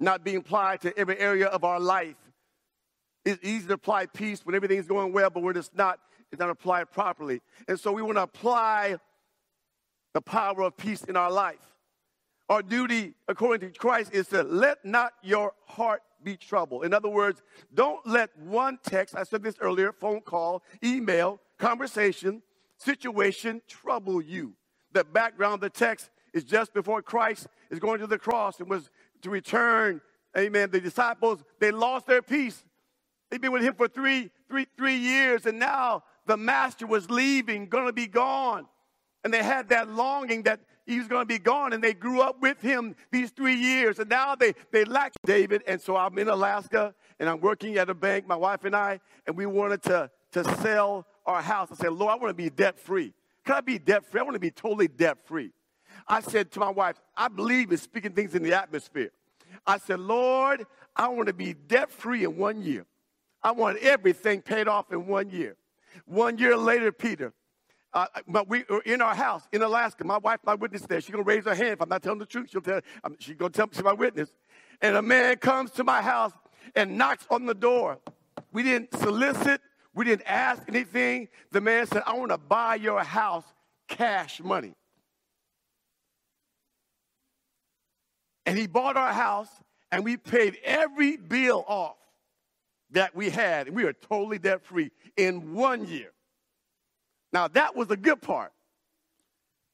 not 0.00 0.24
being 0.24 0.38
applied 0.38 0.80
to 0.80 0.98
every 0.98 1.18
area 1.18 1.46
of 1.46 1.62
our 1.62 1.78
life. 1.78 2.16
It's 3.24 3.42
easy 3.44 3.68
to 3.68 3.74
apply 3.74 4.06
peace 4.06 4.44
when 4.44 4.56
everything's 4.56 4.88
going 4.88 5.12
well, 5.12 5.30
but 5.30 5.44
we're 5.44 5.52
just 5.52 5.76
not, 5.76 6.00
it's 6.32 6.40
not 6.40 6.50
applied 6.50 6.90
properly. 6.90 7.40
And 7.68 7.78
so 7.78 7.92
we 7.92 8.02
want 8.02 8.16
to 8.16 8.22
apply 8.22 8.96
the 10.12 10.20
power 10.20 10.62
of 10.62 10.76
peace 10.76 11.04
in 11.04 11.16
our 11.16 11.30
life. 11.30 11.75
Our 12.48 12.62
duty, 12.62 13.14
according 13.26 13.72
to 13.72 13.78
Christ, 13.78 14.12
is 14.12 14.28
to 14.28 14.42
let 14.42 14.84
not 14.84 15.12
your 15.22 15.52
heart 15.66 16.02
be 16.22 16.36
troubled. 16.36 16.84
In 16.84 16.94
other 16.94 17.08
words, 17.08 17.42
don't 17.74 18.06
let 18.06 18.36
one 18.38 18.78
text, 18.82 19.16
I 19.16 19.24
said 19.24 19.42
this 19.42 19.56
earlier, 19.60 19.92
phone 19.92 20.20
call, 20.20 20.62
email, 20.82 21.40
conversation, 21.58 22.42
situation 22.78 23.62
trouble 23.66 24.22
you. 24.22 24.54
The 24.92 25.04
background 25.04 25.60
the 25.60 25.70
text 25.70 26.10
is 26.32 26.44
just 26.44 26.72
before 26.72 27.02
Christ 27.02 27.48
is 27.70 27.78
going 27.78 27.98
to 28.00 28.06
the 28.06 28.18
cross 28.18 28.60
and 28.60 28.68
was 28.68 28.90
to 29.22 29.30
return. 29.30 30.00
Amen. 30.36 30.70
The 30.70 30.80
disciples, 30.80 31.42
they 31.58 31.70
lost 31.70 32.06
their 32.06 32.22
peace. 32.22 32.64
They'd 33.30 33.40
been 33.40 33.52
with 33.52 33.62
him 33.62 33.74
for 33.74 33.88
three, 33.88 34.30
three, 34.48 34.66
three 34.76 34.96
years, 34.96 35.46
and 35.46 35.58
now 35.58 36.04
the 36.26 36.36
master 36.36 36.86
was 36.86 37.10
leaving, 37.10 37.68
to 37.68 37.92
be 37.92 38.06
gone. 38.06 38.66
And 39.24 39.34
they 39.34 39.42
had 39.42 39.70
that 39.70 39.90
longing 39.90 40.42
that 40.44 40.60
he 40.86 40.98
was 40.98 41.08
going 41.08 41.22
to 41.22 41.26
be 41.26 41.38
gone, 41.38 41.72
and 41.72 41.82
they 41.82 41.92
grew 41.92 42.20
up 42.20 42.40
with 42.40 42.60
him 42.60 42.94
these 43.10 43.30
three 43.30 43.56
years. 43.56 43.98
And 43.98 44.08
now 44.08 44.36
they, 44.36 44.54
they 44.70 44.84
lack 44.84 45.12
David. 45.24 45.62
And 45.66 45.80
so 45.80 45.96
I'm 45.96 46.16
in 46.18 46.28
Alaska, 46.28 46.94
and 47.18 47.28
I'm 47.28 47.40
working 47.40 47.76
at 47.76 47.90
a 47.90 47.94
bank, 47.94 48.26
my 48.26 48.36
wife 48.36 48.64
and 48.64 48.74
I, 48.74 49.00
and 49.26 49.36
we 49.36 49.46
wanted 49.46 49.82
to, 49.84 50.10
to 50.32 50.44
sell 50.62 51.06
our 51.26 51.42
house. 51.42 51.68
I 51.72 51.74
said, 51.74 51.92
Lord, 51.92 52.12
I 52.12 52.16
want 52.16 52.30
to 52.30 52.34
be 52.34 52.50
debt 52.50 52.78
free. 52.78 53.12
Can 53.44 53.56
I 53.56 53.60
be 53.60 53.78
debt 53.78 54.06
free? 54.06 54.20
I 54.20 54.24
want 54.24 54.34
to 54.34 54.40
be 54.40 54.50
totally 54.52 54.88
debt 54.88 55.18
free. 55.24 55.50
I 56.06 56.20
said 56.20 56.52
to 56.52 56.60
my 56.60 56.70
wife, 56.70 56.96
I 57.16 57.28
believe 57.28 57.72
in 57.72 57.78
speaking 57.78 58.12
things 58.12 58.34
in 58.34 58.42
the 58.42 58.54
atmosphere. 58.54 59.10
I 59.66 59.78
said, 59.78 59.98
Lord, 59.98 60.66
I 60.94 61.08
want 61.08 61.26
to 61.26 61.34
be 61.34 61.54
debt 61.54 61.90
free 61.90 62.24
in 62.24 62.36
one 62.36 62.62
year. 62.62 62.86
I 63.42 63.50
want 63.52 63.78
everything 63.78 64.40
paid 64.42 64.68
off 64.68 64.92
in 64.92 65.06
one 65.06 65.30
year. 65.30 65.56
One 66.04 66.38
year 66.38 66.56
later, 66.56 66.92
Peter, 66.92 67.32
uh, 67.96 68.06
but 68.28 68.46
we 68.46 68.62
were 68.68 68.82
in 68.82 69.00
our 69.00 69.14
house 69.14 69.48
in 69.52 69.62
Alaska. 69.62 70.04
My 70.04 70.18
wife, 70.18 70.40
my 70.44 70.54
witness 70.54 70.82
there. 70.82 71.00
She's 71.00 71.10
gonna 71.10 71.22
raise 71.22 71.44
her 71.46 71.54
hand 71.54 71.70
if 71.70 71.80
I'm 71.80 71.88
not 71.88 72.02
telling 72.02 72.18
the 72.18 72.26
truth. 72.26 72.50
She'll 72.50 72.60
tell. 72.60 72.82
Um, 73.02 73.16
she's 73.18 73.36
gonna 73.36 73.48
tell 73.48 73.66
me 73.66 73.72
she's 73.72 73.82
my 73.82 73.94
witness. 73.94 74.28
And 74.82 74.96
a 74.96 75.02
man 75.02 75.36
comes 75.38 75.70
to 75.72 75.84
my 75.84 76.02
house 76.02 76.32
and 76.74 76.98
knocks 76.98 77.26
on 77.30 77.46
the 77.46 77.54
door. 77.54 77.98
We 78.52 78.62
didn't 78.62 78.94
solicit. 78.98 79.62
We 79.94 80.04
didn't 80.04 80.26
ask 80.26 80.62
anything. 80.68 81.28
The 81.52 81.62
man 81.62 81.86
said, 81.86 82.02
"I 82.06 82.12
want 82.18 82.32
to 82.32 82.38
buy 82.38 82.74
your 82.74 83.02
house, 83.02 83.46
cash 83.88 84.42
money." 84.42 84.74
And 88.44 88.58
he 88.58 88.66
bought 88.66 88.98
our 88.98 89.14
house, 89.14 89.48
and 89.90 90.04
we 90.04 90.18
paid 90.18 90.58
every 90.64 91.16
bill 91.16 91.64
off 91.66 91.96
that 92.90 93.16
we 93.16 93.30
had, 93.30 93.68
and 93.68 93.74
we 93.74 93.84
are 93.84 93.94
totally 93.94 94.38
debt 94.38 94.66
free 94.66 94.90
in 95.16 95.54
one 95.54 95.88
year. 95.88 96.12
Now, 97.36 97.48
that 97.48 97.76
was 97.76 97.88
the 97.88 97.98
good 97.98 98.22
part. 98.22 98.50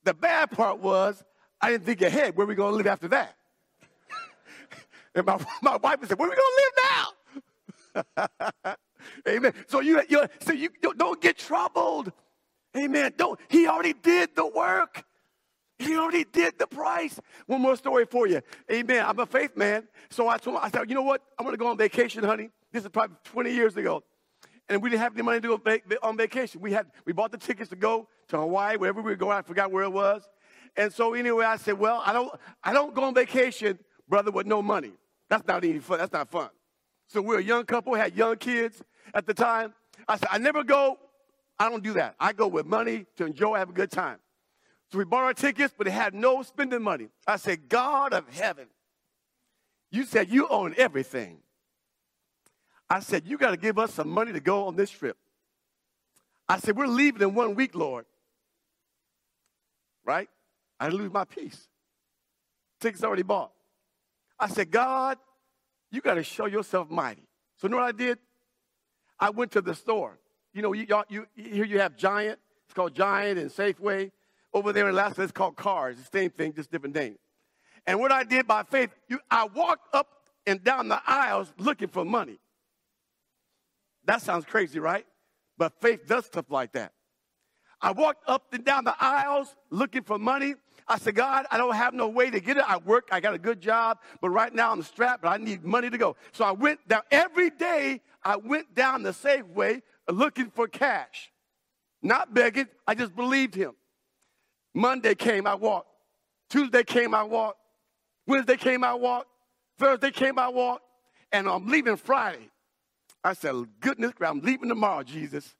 The 0.02 0.14
bad 0.14 0.50
part 0.50 0.80
was 0.80 1.22
I 1.60 1.70
didn't 1.70 1.84
think 1.84 2.02
ahead 2.02 2.36
where 2.36 2.44
we 2.44 2.56
going 2.56 2.72
to 2.72 2.76
live 2.76 2.88
after 2.88 3.06
that. 3.06 3.36
and 5.14 5.24
my, 5.24 5.38
my 5.62 5.76
wife 5.76 6.00
said, 6.08 6.18
where 6.18 6.28
we 6.28 6.34
going 6.34 6.50
to 6.56 6.62
live 7.94 8.04
now? 8.66 8.74
Amen. 9.28 9.54
So 9.68 9.78
you, 9.78 10.02
you, 10.08 10.26
so 10.40 10.52
you 10.52 10.70
don't 10.80 11.20
get 11.20 11.38
troubled. 11.38 12.10
Amen. 12.76 13.12
Don't. 13.16 13.38
He 13.48 13.68
already 13.68 13.92
did 13.92 14.34
the 14.34 14.44
work. 14.48 15.04
He 15.78 15.96
already 15.96 16.24
did 16.24 16.58
the 16.58 16.66
price. 16.66 17.20
One 17.46 17.60
more 17.60 17.76
story 17.76 18.06
for 18.06 18.26
you. 18.26 18.42
Amen. 18.72 19.04
I'm 19.06 19.20
a 19.20 19.26
faith 19.26 19.56
man. 19.56 19.86
So 20.10 20.26
I 20.26 20.36
told 20.36 20.56
him, 20.56 20.64
I 20.64 20.68
said, 20.68 20.88
you 20.88 20.96
know 20.96 21.02
what? 21.02 21.22
I'm 21.38 21.44
going 21.44 21.54
to 21.54 21.60
go 21.60 21.68
on 21.68 21.78
vacation, 21.78 22.24
honey. 22.24 22.50
This 22.72 22.82
is 22.82 22.88
probably 22.88 23.18
20 23.22 23.52
years 23.52 23.76
ago. 23.76 24.02
And 24.72 24.82
we 24.82 24.88
didn't 24.88 25.02
have 25.02 25.12
any 25.12 25.22
money 25.22 25.38
to 25.38 25.58
go 25.58 25.78
on 26.02 26.16
vacation. 26.16 26.62
We 26.62 26.72
had, 26.72 26.86
we 27.04 27.12
bought 27.12 27.30
the 27.30 27.36
tickets 27.36 27.68
to 27.70 27.76
go 27.76 28.08
to 28.28 28.38
Hawaii, 28.38 28.78
wherever 28.78 29.02
we 29.02 29.10
were 29.10 29.16
going. 29.16 29.36
I 29.36 29.42
forgot 29.42 29.70
where 29.70 29.84
it 29.84 29.92
was. 29.92 30.26
And 30.78 30.90
so 30.90 31.12
anyway, 31.12 31.44
I 31.44 31.56
said, 31.56 31.78
well, 31.78 32.02
I 32.06 32.14
don't, 32.14 32.32
I 32.64 32.72
don't 32.72 32.94
go 32.94 33.04
on 33.04 33.14
vacation, 33.14 33.78
brother, 34.08 34.30
with 34.30 34.46
no 34.46 34.62
money. 34.62 34.92
That's 35.28 35.46
not 35.46 35.62
any 35.62 35.78
fun. 35.78 35.98
That's 35.98 36.14
not 36.14 36.30
fun. 36.30 36.48
So 37.08 37.20
we're 37.20 37.40
a 37.40 37.42
young 37.42 37.66
couple, 37.66 37.94
had 37.94 38.16
young 38.16 38.36
kids 38.36 38.82
at 39.12 39.26
the 39.26 39.34
time. 39.34 39.74
I 40.08 40.16
said, 40.16 40.28
I 40.32 40.38
never 40.38 40.64
go. 40.64 40.98
I 41.58 41.68
don't 41.68 41.82
do 41.82 41.92
that. 41.92 42.14
I 42.18 42.32
go 42.32 42.48
with 42.48 42.64
money 42.64 43.04
to 43.16 43.26
enjoy, 43.26 43.58
have 43.58 43.68
a 43.68 43.74
good 43.74 43.90
time. 43.90 44.20
So 44.90 44.96
we 44.96 45.04
bought 45.04 45.24
our 45.24 45.34
tickets, 45.34 45.74
but 45.76 45.86
it 45.86 45.90
had 45.92 46.14
no 46.14 46.42
spending 46.42 46.82
money. 46.82 47.08
I 47.26 47.36
said, 47.36 47.68
God 47.68 48.14
of 48.14 48.26
heaven, 48.34 48.68
you 49.90 50.04
said 50.04 50.30
you 50.30 50.48
own 50.48 50.74
everything. 50.78 51.40
I 52.92 53.00
said, 53.00 53.26
you 53.26 53.38
got 53.38 53.52
to 53.52 53.56
give 53.56 53.78
us 53.78 53.94
some 53.94 54.10
money 54.10 54.34
to 54.34 54.40
go 54.40 54.66
on 54.66 54.76
this 54.76 54.90
trip. 54.90 55.16
I 56.46 56.58
said, 56.58 56.76
we're 56.76 56.86
leaving 56.86 57.22
in 57.22 57.34
one 57.34 57.54
week, 57.54 57.74
Lord. 57.74 58.04
Right? 60.04 60.28
I 60.78 60.88
lose 60.88 61.10
my 61.10 61.24
peace. 61.24 61.68
Tickets 62.80 63.02
already 63.02 63.22
bought. 63.22 63.50
I 64.38 64.46
said, 64.48 64.70
God, 64.70 65.16
you 65.90 66.02
got 66.02 66.14
to 66.16 66.22
show 66.22 66.44
yourself 66.44 66.90
mighty. 66.90 67.26
So 67.56 67.66
you 67.66 67.70
know 67.70 67.78
what 67.78 67.86
I 67.86 67.92
did? 67.92 68.18
I 69.18 69.30
went 69.30 69.52
to 69.52 69.62
the 69.62 69.74
store. 69.74 70.18
You 70.52 70.60
know, 70.60 70.74
you, 70.74 70.86
you, 71.08 71.26
here 71.34 71.64
you 71.64 71.78
have 71.78 71.96
Giant. 71.96 72.38
It's 72.66 72.74
called 72.74 72.94
Giant 72.94 73.38
and 73.38 73.50
Safeway. 73.50 74.10
Over 74.52 74.70
there 74.74 74.86
in 74.86 74.90
Alaska, 74.90 75.22
it's 75.22 75.32
called 75.32 75.56
Carrs. 75.56 75.96
The 75.96 76.18
same 76.18 76.30
thing, 76.30 76.52
just 76.52 76.70
different 76.70 76.94
name. 76.94 77.16
And 77.86 77.98
what 77.98 78.12
I 78.12 78.22
did 78.22 78.46
by 78.46 78.64
faith, 78.64 78.90
you, 79.08 79.18
I 79.30 79.46
walked 79.46 79.94
up 79.94 80.08
and 80.46 80.62
down 80.62 80.88
the 80.88 81.00
aisles 81.06 81.54
looking 81.56 81.88
for 81.88 82.04
money. 82.04 82.38
That 84.04 84.22
sounds 84.22 84.44
crazy, 84.44 84.78
right? 84.78 85.06
But 85.58 85.72
faith 85.80 86.06
does 86.06 86.26
stuff 86.26 86.46
like 86.50 86.72
that. 86.72 86.92
I 87.80 87.92
walked 87.92 88.28
up 88.28 88.52
and 88.52 88.64
down 88.64 88.84
the 88.84 88.94
aisles 89.00 89.54
looking 89.70 90.02
for 90.02 90.18
money. 90.18 90.54
I 90.86 90.98
said, 90.98 91.14
God, 91.14 91.46
I 91.50 91.58
don't 91.58 91.74
have 91.74 91.94
no 91.94 92.08
way 92.08 92.30
to 92.30 92.40
get 92.40 92.56
it. 92.56 92.64
I 92.66 92.76
work, 92.76 93.08
I 93.10 93.20
got 93.20 93.34
a 93.34 93.38
good 93.38 93.60
job, 93.60 93.98
but 94.20 94.30
right 94.30 94.54
now 94.54 94.72
I'm 94.72 94.82
strapped, 94.82 95.22
but 95.22 95.28
I 95.28 95.36
need 95.36 95.64
money 95.64 95.90
to 95.90 95.98
go. 95.98 96.16
So 96.32 96.44
I 96.44 96.52
went 96.52 96.86
down 96.86 97.02
every 97.10 97.50
day, 97.50 98.00
I 98.24 98.36
went 98.36 98.74
down 98.74 99.02
the 99.02 99.10
Safeway 99.10 99.82
looking 100.08 100.50
for 100.50 100.68
cash. 100.68 101.30
Not 102.02 102.34
begging, 102.34 102.66
I 102.86 102.94
just 102.94 103.14
believed 103.14 103.54
him. 103.54 103.72
Monday 104.74 105.14
came, 105.14 105.46
I 105.46 105.54
walked. 105.54 105.88
Tuesday 106.50 106.82
came, 106.82 107.14
I 107.14 107.22
walked. 107.22 107.58
Wednesday 108.26 108.56
came, 108.56 108.84
I 108.84 108.94
walked. 108.94 109.28
Thursday 109.78 110.10
came, 110.10 110.38
I 110.38 110.48
walked. 110.48 110.84
And 111.32 111.48
I'm 111.48 111.66
leaving 111.66 111.96
Friday. 111.96 112.50
I 113.24 113.34
said, 113.34 113.54
goodness, 113.80 114.12
I'm 114.20 114.40
leaving 114.40 114.68
tomorrow, 114.68 115.02
Jesus. 115.02 115.54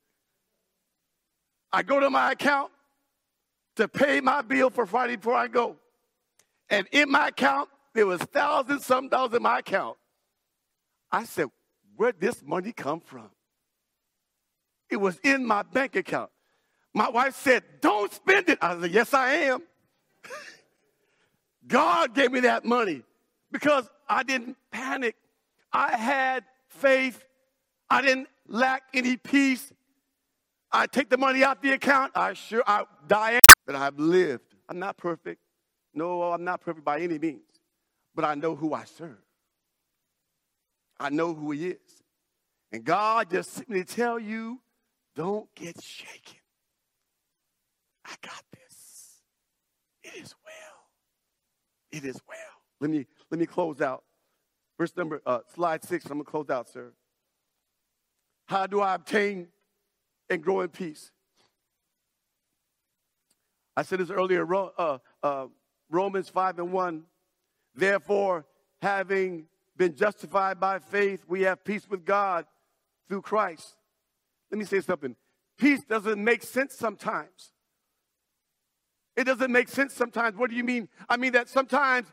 I 1.73 1.83
go 1.83 2.01
to 2.01 2.11
my 2.11 2.33
account 2.33 2.71
to 3.77 3.89
pay 3.89 4.21
my 4.21 4.43
bill 4.43 4.71
for 4.71 4.85
Friday 4.85 5.17
before 5.17 5.35
I 5.35 5.49
go. 5.49 5.77
And 6.69 6.87
in 6.93 7.11
my 7.11 7.29
account, 7.29 7.69
there 7.95 8.07
was 8.07 8.21
thousands, 8.21 8.85
some 8.85 9.09
dollars 9.09 9.35
in 9.35 9.43
my 9.43 9.61
account. 9.61 9.97
I 11.11 11.25
said, 11.25 11.47
where'd 11.97 12.21
this 12.21 12.43
money 12.45 12.73
come 12.73 13.01
from? 13.01 13.31
It 14.91 14.97
was 14.97 15.19
in 15.23 15.47
my 15.47 15.63
bank 15.63 15.97
account. 15.97 16.31
My 16.95 17.09
wife 17.09 17.35
said, 17.37 17.63
Don't 17.81 18.13
spend 18.13 18.49
it. 18.49 18.59
I 18.61 18.79
said, 18.79 18.91
Yes, 18.91 19.15
I 19.15 19.33
am. 19.35 19.63
God 21.67 22.15
gave 22.15 22.31
me 22.31 22.41
that 22.41 22.65
money 22.65 23.03
because 23.51 23.89
I 24.09 24.23
didn't 24.23 24.57
panic. 24.71 25.17
I 25.73 25.97
had 25.97 26.45
faith. 26.69 27.25
I 27.93 28.01
didn't 28.01 28.29
lack 28.49 28.85
any 28.95 29.17
peace. 29.17 29.73
I 30.71 30.87
take 30.87 31.11
the 31.11 31.19
money 31.19 31.45
out 31.45 31.63
the 31.63 31.73
account. 31.73 32.13
I 32.15 32.33
sure 32.33 32.63
I 32.67 32.85
die 33.07 33.41
but 33.67 33.75
I've 33.75 33.99
lived. 33.99 34.55
I'm 34.69 34.79
not 34.79 34.97
perfect. 34.97 35.41
No, 35.95 36.23
I'm 36.23 36.45
not 36.45 36.61
perfect 36.61 36.85
by 36.85 37.01
any 37.01 37.19
means. 37.19 37.43
But 38.15 38.25
I 38.25 38.35
know 38.35 38.57
who 38.57 38.75
I 38.75 38.85
serve. 38.85 39.23
I 40.99 41.11
know 41.11 41.35
who 41.35 41.51
he 41.51 41.69
is. 41.69 42.03
And 42.73 42.85
God 42.85 43.31
just 43.31 43.53
simply 43.53 43.85
tell 43.85 44.19
you, 44.19 44.61
don't 45.15 45.53
get 45.55 45.83
shaken. 45.83 46.39
I 48.05 48.15
got 48.23 48.43
this. 48.53 49.23
It 50.03 50.23
is 50.23 50.35
well. 50.45 52.01
It 52.01 52.05
is 52.07 52.21
well. 52.27 52.39
Let 52.81 52.91
me 52.91 53.07
let 53.31 53.39
me 53.39 53.47
close 53.47 53.81
out. 53.81 54.03
Verse 54.79 54.97
number 54.97 55.21
uh, 55.27 55.41
slide 55.55 55.85
six. 55.85 56.07
I'm 56.07 56.13
gonna 56.13 56.25
close 56.25 56.51
out, 56.51 56.69
sir. 56.69 56.93
How 58.53 58.67
do 58.67 58.83
I 58.83 58.97
obtain 58.97 59.49
and 60.29 60.43
grow 60.43 60.61
in 60.61 60.69
peace? 60.69 61.11
I 63.75 63.83
said 63.83 63.99
this 63.99 64.11
earlier. 64.11 64.47
Uh, 64.55 64.99
uh, 65.23 65.47
Romans 65.91 66.29
five 66.29 66.59
and 66.59 66.71
one. 66.71 67.05
Therefore, 67.75 68.45
having 68.83 69.47
been 69.79 69.97
justified 69.97 70.61
by 70.61 70.81
faith, 70.81 71.25
we 71.27 71.41
have 71.43 71.65
peace 71.65 71.89
with 71.89 72.05
God 72.05 72.45
through 73.09 73.23
Christ. 73.23 73.75
Let 74.51 74.59
me 74.59 74.67
say 74.67 74.83
something. 74.83 75.17
Peace 75.57 75.83
doesn't 75.89 76.23
make 76.23 76.43
sense 76.43 76.75
sometimes. 76.75 77.53
It 79.17 79.25
doesn't 79.25 79.51
make 79.51 79.71
sense 79.71 79.95
sometimes. 79.95 80.37
What 80.37 80.51
do 80.51 80.57
you 80.57 80.65
mean? 80.65 80.91
I 81.09 81.17
mean 81.17 81.33
that 81.33 81.49
sometimes 81.49 82.07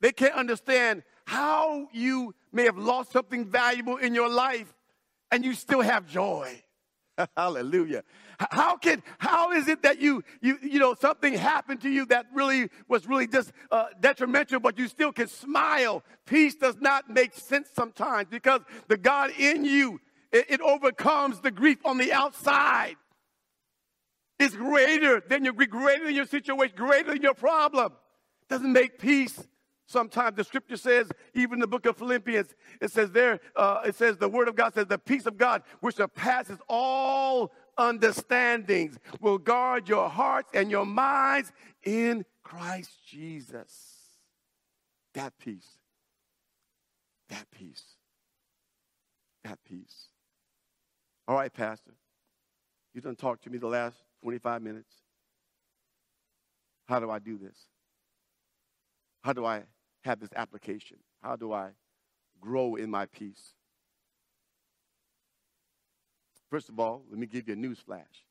they 0.00 0.10
can't 0.10 0.34
understand 0.34 1.04
how 1.24 1.86
you 1.92 2.34
may 2.50 2.64
have 2.64 2.78
lost 2.78 3.12
something 3.12 3.44
valuable 3.44 3.96
in 3.98 4.12
your 4.12 4.28
life 4.28 4.72
and 5.30 5.44
you 5.44 5.54
still 5.54 5.80
have 5.80 6.06
joy. 6.06 6.62
Hallelujah. 7.36 8.02
How 8.38 8.76
can 8.76 9.02
how 9.18 9.52
is 9.52 9.68
it 9.68 9.82
that 9.82 10.00
you 10.00 10.22
you 10.42 10.58
you 10.62 10.78
know 10.78 10.94
something 10.94 11.32
happened 11.32 11.80
to 11.82 11.88
you 11.88 12.04
that 12.06 12.26
really 12.34 12.68
was 12.88 13.06
really 13.06 13.26
just 13.26 13.52
uh, 13.70 13.86
detrimental, 14.00 14.60
but 14.60 14.78
you 14.78 14.88
still 14.88 15.12
can 15.12 15.28
smile? 15.28 16.02
Peace 16.26 16.54
does 16.54 16.76
not 16.78 17.08
make 17.08 17.32
sense 17.32 17.68
sometimes 17.74 18.28
because 18.30 18.60
the 18.88 18.98
God 18.98 19.30
in 19.38 19.64
you 19.64 20.00
it, 20.32 20.46
it 20.50 20.60
overcomes 20.60 21.40
the 21.40 21.50
grief 21.50 21.78
on 21.84 21.96
the 21.96 22.12
outside 22.12 22.96
is 24.38 24.54
greater 24.54 25.22
than 25.26 25.44
your 25.44 25.54
greater 25.54 26.04
than 26.04 26.14
your 26.14 26.26
situation, 26.26 26.76
greater 26.76 27.12
than 27.12 27.22
your 27.22 27.34
problem. 27.34 27.92
Doesn't 28.48 28.72
make 28.72 28.98
peace. 28.98 29.46
Sometimes 29.86 30.36
the 30.36 30.44
scripture 30.44 30.76
says, 30.76 31.08
even 31.34 31.60
the 31.60 31.66
book 31.66 31.86
of 31.86 31.96
Philippians, 31.96 32.54
it 32.80 32.90
says 32.90 33.12
there, 33.12 33.38
uh, 33.54 33.82
it 33.86 33.94
says 33.94 34.16
the 34.16 34.28
word 34.28 34.48
of 34.48 34.56
God 34.56 34.74
says 34.74 34.86
the 34.86 34.98
peace 34.98 35.26
of 35.26 35.38
God, 35.38 35.62
which 35.80 35.96
surpasses 35.96 36.58
all 36.68 37.52
understandings, 37.78 38.98
will 39.20 39.38
guard 39.38 39.88
your 39.88 40.08
hearts 40.08 40.50
and 40.54 40.70
your 40.70 40.86
minds 40.86 41.52
in 41.84 42.24
Christ 42.42 42.90
Jesus. 43.06 43.96
That 45.14 45.32
peace. 45.38 45.68
That 47.28 47.46
peace. 47.50 47.84
That 49.44 49.58
peace. 49.64 50.08
All 51.28 51.36
right, 51.36 51.52
Pastor. 51.52 51.92
You 52.92 53.00
done 53.00 53.16
talked 53.16 53.44
to 53.44 53.50
me 53.50 53.58
the 53.58 53.68
last 53.68 53.96
25 54.22 54.62
minutes. 54.62 54.92
How 56.88 56.98
do 56.98 57.10
I 57.10 57.18
do 57.18 57.38
this? 57.38 57.56
How 59.22 59.32
do 59.32 59.44
I 59.44 59.62
have 60.06 60.20
this 60.20 60.30
application? 60.34 60.98
How 61.22 61.36
do 61.36 61.52
I 61.52 61.70
grow 62.40 62.76
in 62.76 62.90
my 62.90 63.06
peace? 63.06 63.54
First 66.50 66.68
of 66.68 66.80
all, 66.80 67.04
let 67.10 67.18
me 67.18 67.26
give 67.26 67.48
you 67.48 67.54
a 67.54 67.56
news 67.56 67.78
flash. 67.78 68.24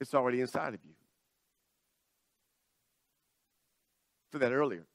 It's 0.00 0.14
already 0.14 0.40
inside 0.40 0.74
of 0.74 0.84
you. 0.84 0.94
said 4.32 4.40
that 4.40 4.52
earlier. 4.52 4.86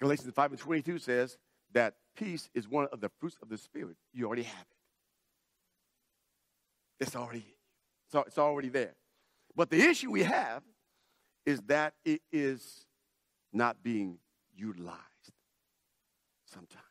Galatians 0.00 0.32
5 0.34 0.50
and 0.50 0.60
22 0.60 0.98
says 0.98 1.38
that 1.72 1.94
peace 2.16 2.50
is 2.54 2.68
one 2.68 2.88
of 2.92 3.00
the 3.00 3.08
fruits 3.20 3.36
of 3.40 3.48
the 3.48 3.56
Spirit. 3.56 3.96
You 4.12 4.26
already 4.26 4.42
have 4.42 4.60
it. 4.60 4.76
It's 7.04 7.16
already 7.16 7.44
it's 8.14 8.36
already 8.36 8.68
there. 8.68 8.94
But 9.56 9.70
the 9.70 9.80
issue 9.80 10.10
we 10.10 10.24
have 10.24 10.62
is 11.46 11.60
that 11.62 11.94
it 12.04 12.20
is 12.30 12.84
not 13.52 13.82
being 13.82 14.18
utilized 14.54 14.98
sometimes. 16.46 16.82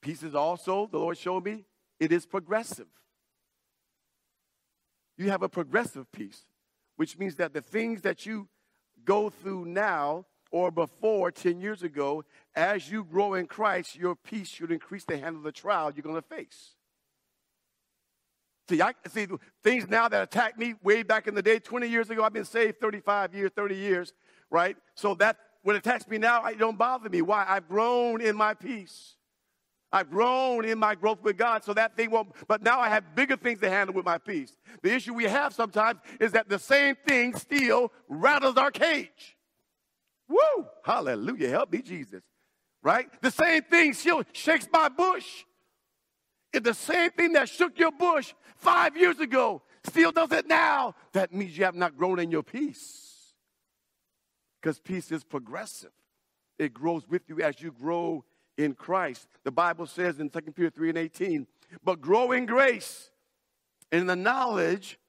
Peace 0.00 0.22
is 0.22 0.34
also, 0.34 0.88
the 0.90 0.98
Lord 0.98 1.16
showed 1.16 1.44
me, 1.44 1.64
it 2.00 2.12
is 2.12 2.26
progressive. 2.26 2.88
You 5.16 5.30
have 5.30 5.42
a 5.42 5.48
progressive 5.48 6.10
peace, 6.10 6.44
which 6.96 7.18
means 7.18 7.36
that 7.36 7.52
the 7.52 7.60
things 7.60 8.02
that 8.02 8.26
you 8.26 8.48
go 9.04 9.30
through 9.30 9.66
now 9.66 10.26
or 10.50 10.70
before 10.70 11.30
10 11.30 11.60
years 11.60 11.82
ago, 11.82 12.24
as 12.54 12.90
you 12.90 13.04
grow 13.04 13.34
in 13.34 13.46
Christ, 13.46 13.96
your 13.96 14.14
peace 14.14 14.48
should 14.48 14.70
increase 14.70 15.04
to 15.06 15.16
handle 15.16 15.42
the 15.42 15.52
trial 15.52 15.92
you're 15.94 16.02
going 16.02 16.16
to 16.16 16.22
face. 16.22 16.74
See, 18.68 18.80
I 18.80 18.92
see 19.08 19.26
things 19.62 19.88
now 19.88 20.08
that 20.08 20.22
attack 20.22 20.58
me 20.58 20.74
way 20.82 21.02
back 21.02 21.26
in 21.26 21.34
the 21.34 21.42
day, 21.42 21.58
20 21.58 21.88
years 21.88 22.10
ago. 22.10 22.22
I've 22.22 22.32
been 22.32 22.44
saved 22.44 22.80
35 22.80 23.34
years, 23.34 23.50
30 23.54 23.74
years, 23.74 24.12
right? 24.52 24.76
So 24.94 25.14
that 25.16 25.38
when 25.62 25.74
it 25.74 25.80
attacks 25.80 26.06
me 26.06 26.18
now, 26.18 26.44
it 26.44 26.58
don't 26.58 26.78
bother 26.78 27.08
me. 27.08 27.22
Why? 27.22 27.44
I've 27.48 27.68
grown 27.68 28.20
in 28.20 28.36
my 28.36 28.54
peace. 28.54 29.14
I've 29.92 30.10
grown 30.10 30.64
in 30.64 30.78
my 30.78 30.94
growth 30.94 31.22
with 31.22 31.36
God, 31.36 31.64
so 31.64 31.74
that 31.74 31.96
thing 31.96 32.10
won't. 32.10 32.32
But 32.48 32.62
now 32.62 32.80
I 32.80 32.88
have 32.88 33.14
bigger 33.14 33.36
things 33.36 33.60
to 33.60 33.68
handle 33.68 33.94
with 33.94 34.06
my 34.06 34.18
peace. 34.18 34.56
The 34.82 34.92
issue 34.94 35.12
we 35.12 35.24
have 35.24 35.52
sometimes 35.52 36.00
is 36.18 36.32
that 36.32 36.48
the 36.48 36.58
same 36.58 36.96
thing 37.06 37.36
still 37.36 37.92
rattles 38.08 38.56
our 38.56 38.70
cage. 38.70 39.36
Woo! 40.28 40.66
Hallelujah. 40.82 41.50
Help 41.50 41.72
me, 41.72 41.82
Jesus. 41.82 42.22
Right? 42.82 43.08
The 43.20 43.30
same 43.30 43.62
thing 43.62 43.92
still 43.92 44.22
shakes 44.32 44.66
my 44.72 44.88
bush. 44.88 45.44
If 46.52 46.62
the 46.62 46.74
same 46.74 47.10
thing 47.10 47.32
that 47.34 47.48
shook 47.48 47.78
your 47.78 47.92
bush 47.92 48.32
five 48.56 48.96
years 48.96 49.20
ago 49.20 49.62
still 49.84 50.10
does 50.10 50.32
it 50.32 50.46
now, 50.46 50.94
that 51.12 51.34
means 51.34 51.56
you 51.56 51.64
have 51.64 51.74
not 51.74 51.96
grown 51.96 52.18
in 52.18 52.30
your 52.30 52.42
peace. 52.42 53.11
Because 54.62 54.78
peace 54.78 55.10
is 55.10 55.24
progressive, 55.24 55.90
it 56.58 56.72
grows 56.72 57.08
with 57.08 57.22
you 57.28 57.40
as 57.40 57.60
you 57.60 57.72
grow 57.72 58.24
in 58.56 58.74
Christ. 58.74 59.26
The 59.42 59.50
Bible 59.50 59.86
says 59.86 60.20
in 60.20 60.30
2 60.30 60.40
Peter 60.52 60.70
3 60.70 60.90
and 60.90 60.98
18, 60.98 61.46
but 61.82 62.00
grow 62.00 62.30
in 62.30 62.46
grace 62.46 63.10
in 63.90 64.06
the 64.06 64.14
knowledge 64.14 65.00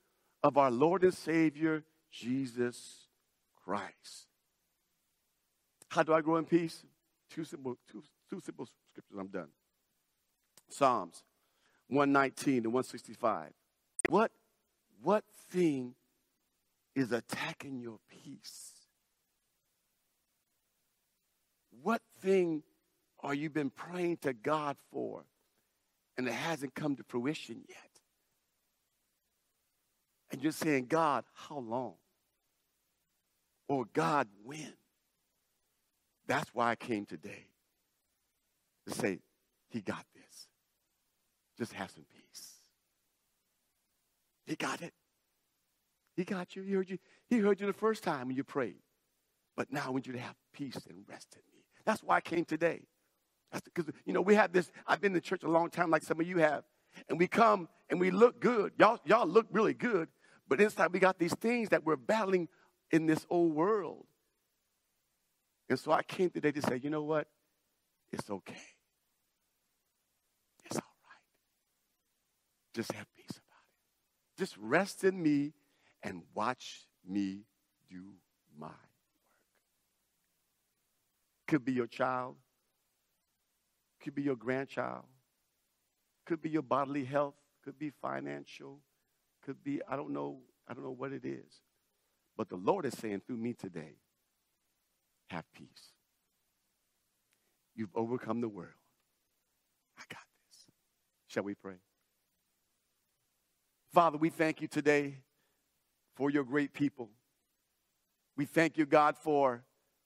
of 0.42 0.58
our 0.58 0.72
Lord 0.72 1.04
and 1.04 1.14
Savior, 1.14 1.84
Jesus 2.10 3.08
Christ. 3.64 4.28
How 5.90 6.02
do 6.02 6.14
I 6.14 6.22
grow 6.22 6.38
in 6.38 6.46
peace? 6.46 6.84
Two 7.30 7.44
simple, 7.44 7.78
two, 7.92 8.02
two 8.30 8.40
simple 8.40 8.68
scriptures. 8.92 9.18
I'm 9.20 9.28
done. 9.28 9.50
Psalms 10.70 11.24
119 11.90 12.64
to 12.64 12.70
165. 12.70 13.52
What, 14.10 14.32
what 15.04 15.24
thing 15.52 15.94
is 16.96 17.12
attacking 17.12 17.80
your 17.80 18.00
peace? 18.10 18.73
What 21.82 22.02
thing 22.22 22.64
are 23.22 23.34
you 23.34 23.50
been 23.50 23.70
praying 23.70 24.18
to 24.18 24.34
God 24.34 24.78
for 24.92 25.26
and 26.18 26.28
it 26.28 26.34
hasn't 26.34 26.76
come 26.76 26.96
to 26.96 27.04
fruition 27.04 27.64
yet? 27.68 27.78
And 30.32 30.42
you're 30.42 30.52
saying, 30.52 30.88
God, 30.88 31.26
how 31.34 31.60
long? 31.60 31.94
Or 33.68 33.86
God, 33.94 34.28
when? 34.44 34.74
That's 36.28 36.50
why 36.54 36.72
I 36.72 36.76
came 36.76 37.06
today 37.06 37.48
to 38.88 38.94
say, 38.94 39.20
He 39.70 39.82
got 39.82 40.06
this. 40.16 40.48
Just 41.58 41.74
have 41.74 41.92
some 41.92 42.06
peace. 42.12 42.54
He 44.46 44.56
got 44.56 44.82
it. 44.82 44.94
He 46.16 46.24
got 46.24 46.56
you. 46.56 46.64
He 46.64 46.74
heard 46.74 46.90
you. 46.90 46.98
He 47.30 47.40
heard 47.40 47.60
you 47.60 47.68
the 47.68 47.74
first 47.74 48.04
time 48.04 48.28
when 48.28 48.36
you 48.36 48.44
prayed. 48.44 48.82
But 49.56 49.72
now 49.72 49.84
I 49.88 49.90
want 49.90 50.08
you 50.08 50.14
to 50.14 50.20
have 50.20 50.36
peace 50.52 50.80
and 50.90 51.04
rest 51.08 51.36
in 51.36 51.42
me. 51.53 51.53
That's 51.86 52.02
why 52.04 52.18
I 52.18 52.22
came 52.22 52.46
today. 52.46 52.82
Because 53.52 53.94
you 54.06 54.14
know 54.14 54.22
we 54.22 54.36
have 54.36 54.52
this. 54.52 54.72
I've 54.88 55.00
been 55.00 55.14
in 55.14 55.22
church 55.22 55.44
a 55.44 55.50
long 55.50 55.70
time, 55.70 55.92
like 55.92 56.04
some 56.04 56.20
of 56.20 56.28
you 56.28 56.38
have, 56.40 56.64
and 57.08 57.20
we 57.20 57.28
come 57.28 57.68
and 57.90 58.00
we 58.00 58.10
look 58.10 58.40
good. 58.40 58.74
Y'all, 58.80 59.00
y'all 59.06 59.28
look 59.28 59.46
really 59.52 59.76
good, 59.76 60.08
but 60.48 60.60
inside 60.60 60.92
we 60.92 61.00
got 61.00 61.20
these 61.20 61.36
things 61.36 61.70
that 61.70 61.86
we're 61.86 61.96
battling 61.96 62.48
in 62.92 63.06
this 63.06 63.26
old 63.30 63.54
world. 63.54 64.06
And 65.70 65.80
so 65.80 65.92
I 65.92 66.04
came 66.04 66.30
today 66.30 66.52
to 66.52 66.62
say, 66.62 66.80
you 66.82 66.90
know 66.90 67.04
what? 67.04 67.28
It's 68.12 68.30
okay. 68.30 68.56
It's 70.66 70.76
all 70.76 70.82
right. 70.82 71.24
Just 72.76 72.92
have 72.92 73.08
peace 73.16 73.32
about 73.32 73.40
it. 73.40 74.40
Just 74.40 74.56
rest 74.58 75.04
in 75.04 75.22
me 75.22 75.54
and 76.04 76.24
watch 76.34 76.86
me 77.08 77.46
do 77.90 78.14
work. 78.58 78.93
Could 81.54 81.66
be 81.66 81.74
your 81.74 81.86
child, 81.86 82.36
could 84.02 84.16
be 84.16 84.24
your 84.24 84.36
grandchild, 84.36 85.04
could 86.26 86.42
be 86.42 86.50
your 86.50 86.64
bodily 86.64 87.06
health, 87.06 87.36
could 87.64 87.78
be 87.78 87.92
financial, 88.02 88.80
could 89.46 89.64
be, 89.64 89.80
I 89.88 89.96
don't 89.96 90.10
know, 90.10 90.40
I 90.68 90.74
don't 90.74 90.84
know 90.84 90.96
what 90.98 91.12
it 91.12 91.24
is. 91.24 91.62
But 92.36 92.50
the 92.50 92.56
Lord 92.56 92.88
is 92.88 92.98
saying 92.98 93.22
through 93.28 93.38
me 93.38 93.54
today, 93.54 93.98
have 95.30 95.44
peace. 95.54 95.92
You've 97.76 97.96
overcome 97.96 98.42
the 98.42 98.50
world. 98.50 98.74
I 100.00 100.02
got 100.10 100.24
this. 100.50 100.66
Shall 101.28 101.44
we 101.44 101.54
pray? 101.54 101.76
Father, 103.94 104.18
we 104.18 104.32
thank 104.32 104.60
you 104.60 104.68
today 104.68 105.18
for 106.16 106.32
your 106.32 106.46
great 106.46 106.74
people. 106.74 107.12
We 108.36 108.46
thank 108.46 108.76
you, 108.76 108.88
God, 108.88 109.20
for 109.20 109.66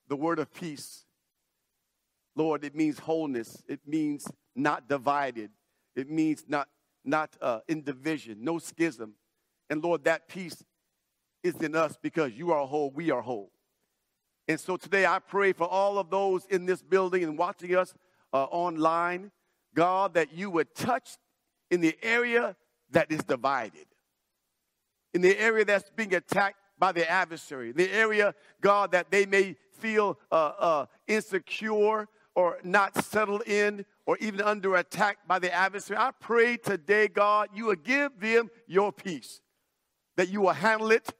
the 0.09 0.17
word 0.17 0.39
of 0.39 0.53
peace. 0.53 1.05
Lord, 2.37 2.63
it 2.63 2.75
means 2.75 2.99
wholeness. 2.99 3.63
It 3.67 3.79
means 3.87 4.27
not 4.55 4.87
divided. 4.87 5.49
It 5.95 6.09
means 6.09 6.45
not, 6.47 6.69
not 7.03 7.35
uh, 7.41 7.61
in 7.67 7.81
division, 7.81 8.37
no 8.41 8.59
schism. 8.59 9.13
And 9.69 9.83
Lord, 9.83 10.03
that 10.03 10.27
peace 10.27 10.63
is 11.43 11.55
in 11.55 11.75
us 11.75 11.97
because 11.99 12.33
you 12.33 12.51
are 12.51 12.65
whole, 12.67 12.91
we 12.91 13.09
are 13.09 13.21
whole. 13.21 13.51
And 14.47 14.59
so 14.59 14.77
today 14.77 15.05
I 15.05 15.19
pray 15.19 15.51
for 15.51 15.67
all 15.67 15.97
of 15.97 16.09
those 16.11 16.45
in 16.45 16.67
this 16.67 16.81
building 16.81 17.23
and 17.23 17.37
watching 17.37 17.75
us 17.75 17.93
uh, 18.31 18.43
online, 18.43 19.31
God, 19.73 20.13
that 20.13 20.31
you 20.31 20.51
would 20.51 20.75
touch 20.75 21.17
in 21.71 21.81
the 21.81 21.97
area 22.03 22.55
that 22.91 23.11
is 23.11 23.23
divided, 23.23 23.87
in 25.13 25.21
the 25.21 25.37
area 25.37 25.65
that's 25.65 25.89
being 25.95 26.13
attacked 26.13 26.57
by 26.79 26.91
the 26.91 27.09
adversary, 27.09 27.71
the 27.71 27.91
area, 27.91 28.35
God, 28.61 28.91
that 28.91 29.09
they 29.09 29.25
may 29.25 29.55
feel 29.73 30.19
uh, 30.31 30.51
uh, 30.59 30.85
insecure 31.07 32.07
or 32.37 32.59
not 32.63 32.95
settled 33.03 33.41
in 33.47 33.83
or 34.05 34.15
even 34.19 34.41
under 34.41 34.75
attack 34.75 35.17
by 35.27 35.39
the 35.39 35.51
adversary. 35.51 35.97
I 35.97 36.11
pray 36.19 36.55
today, 36.55 37.07
God, 37.07 37.49
you 37.51 37.65
will 37.65 37.75
give 37.75 38.19
them 38.19 38.51
your 38.67 38.93
peace, 38.93 39.41
that 40.17 40.29
you 40.29 40.41
will 40.41 40.53
handle 40.53 40.91
it, 40.91 41.11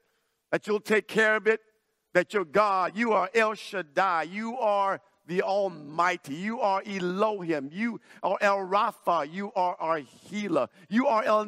that 0.52 0.68
you'll 0.68 0.80
take 0.80 1.08
care 1.08 1.36
of 1.36 1.48
it, 1.48 1.60
that 2.14 2.36
you're 2.36 2.46
God. 2.46 2.92
You 2.96 3.14
are 3.14 3.32
El 3.34 3.56
Shaddai. 3.56 4.24
You 4.30 4.60
are 4.60 5.02
the 5.26 5.42
Almighty. 5.42 6.36
You 6.36 6.62
are 6.62 6.84
Elohim. 6.86 7.72
You 7.74 8.00
are 8.22 8.38
El 8.40 8.60
Rapha. 8.60 9.28
You 9.28 9.52
are 9.56 9.76
our 9.80 9.98
healer. 9.98 10.68
You 10.88 11.08
are 11.08 11.24
El 11.24 11.46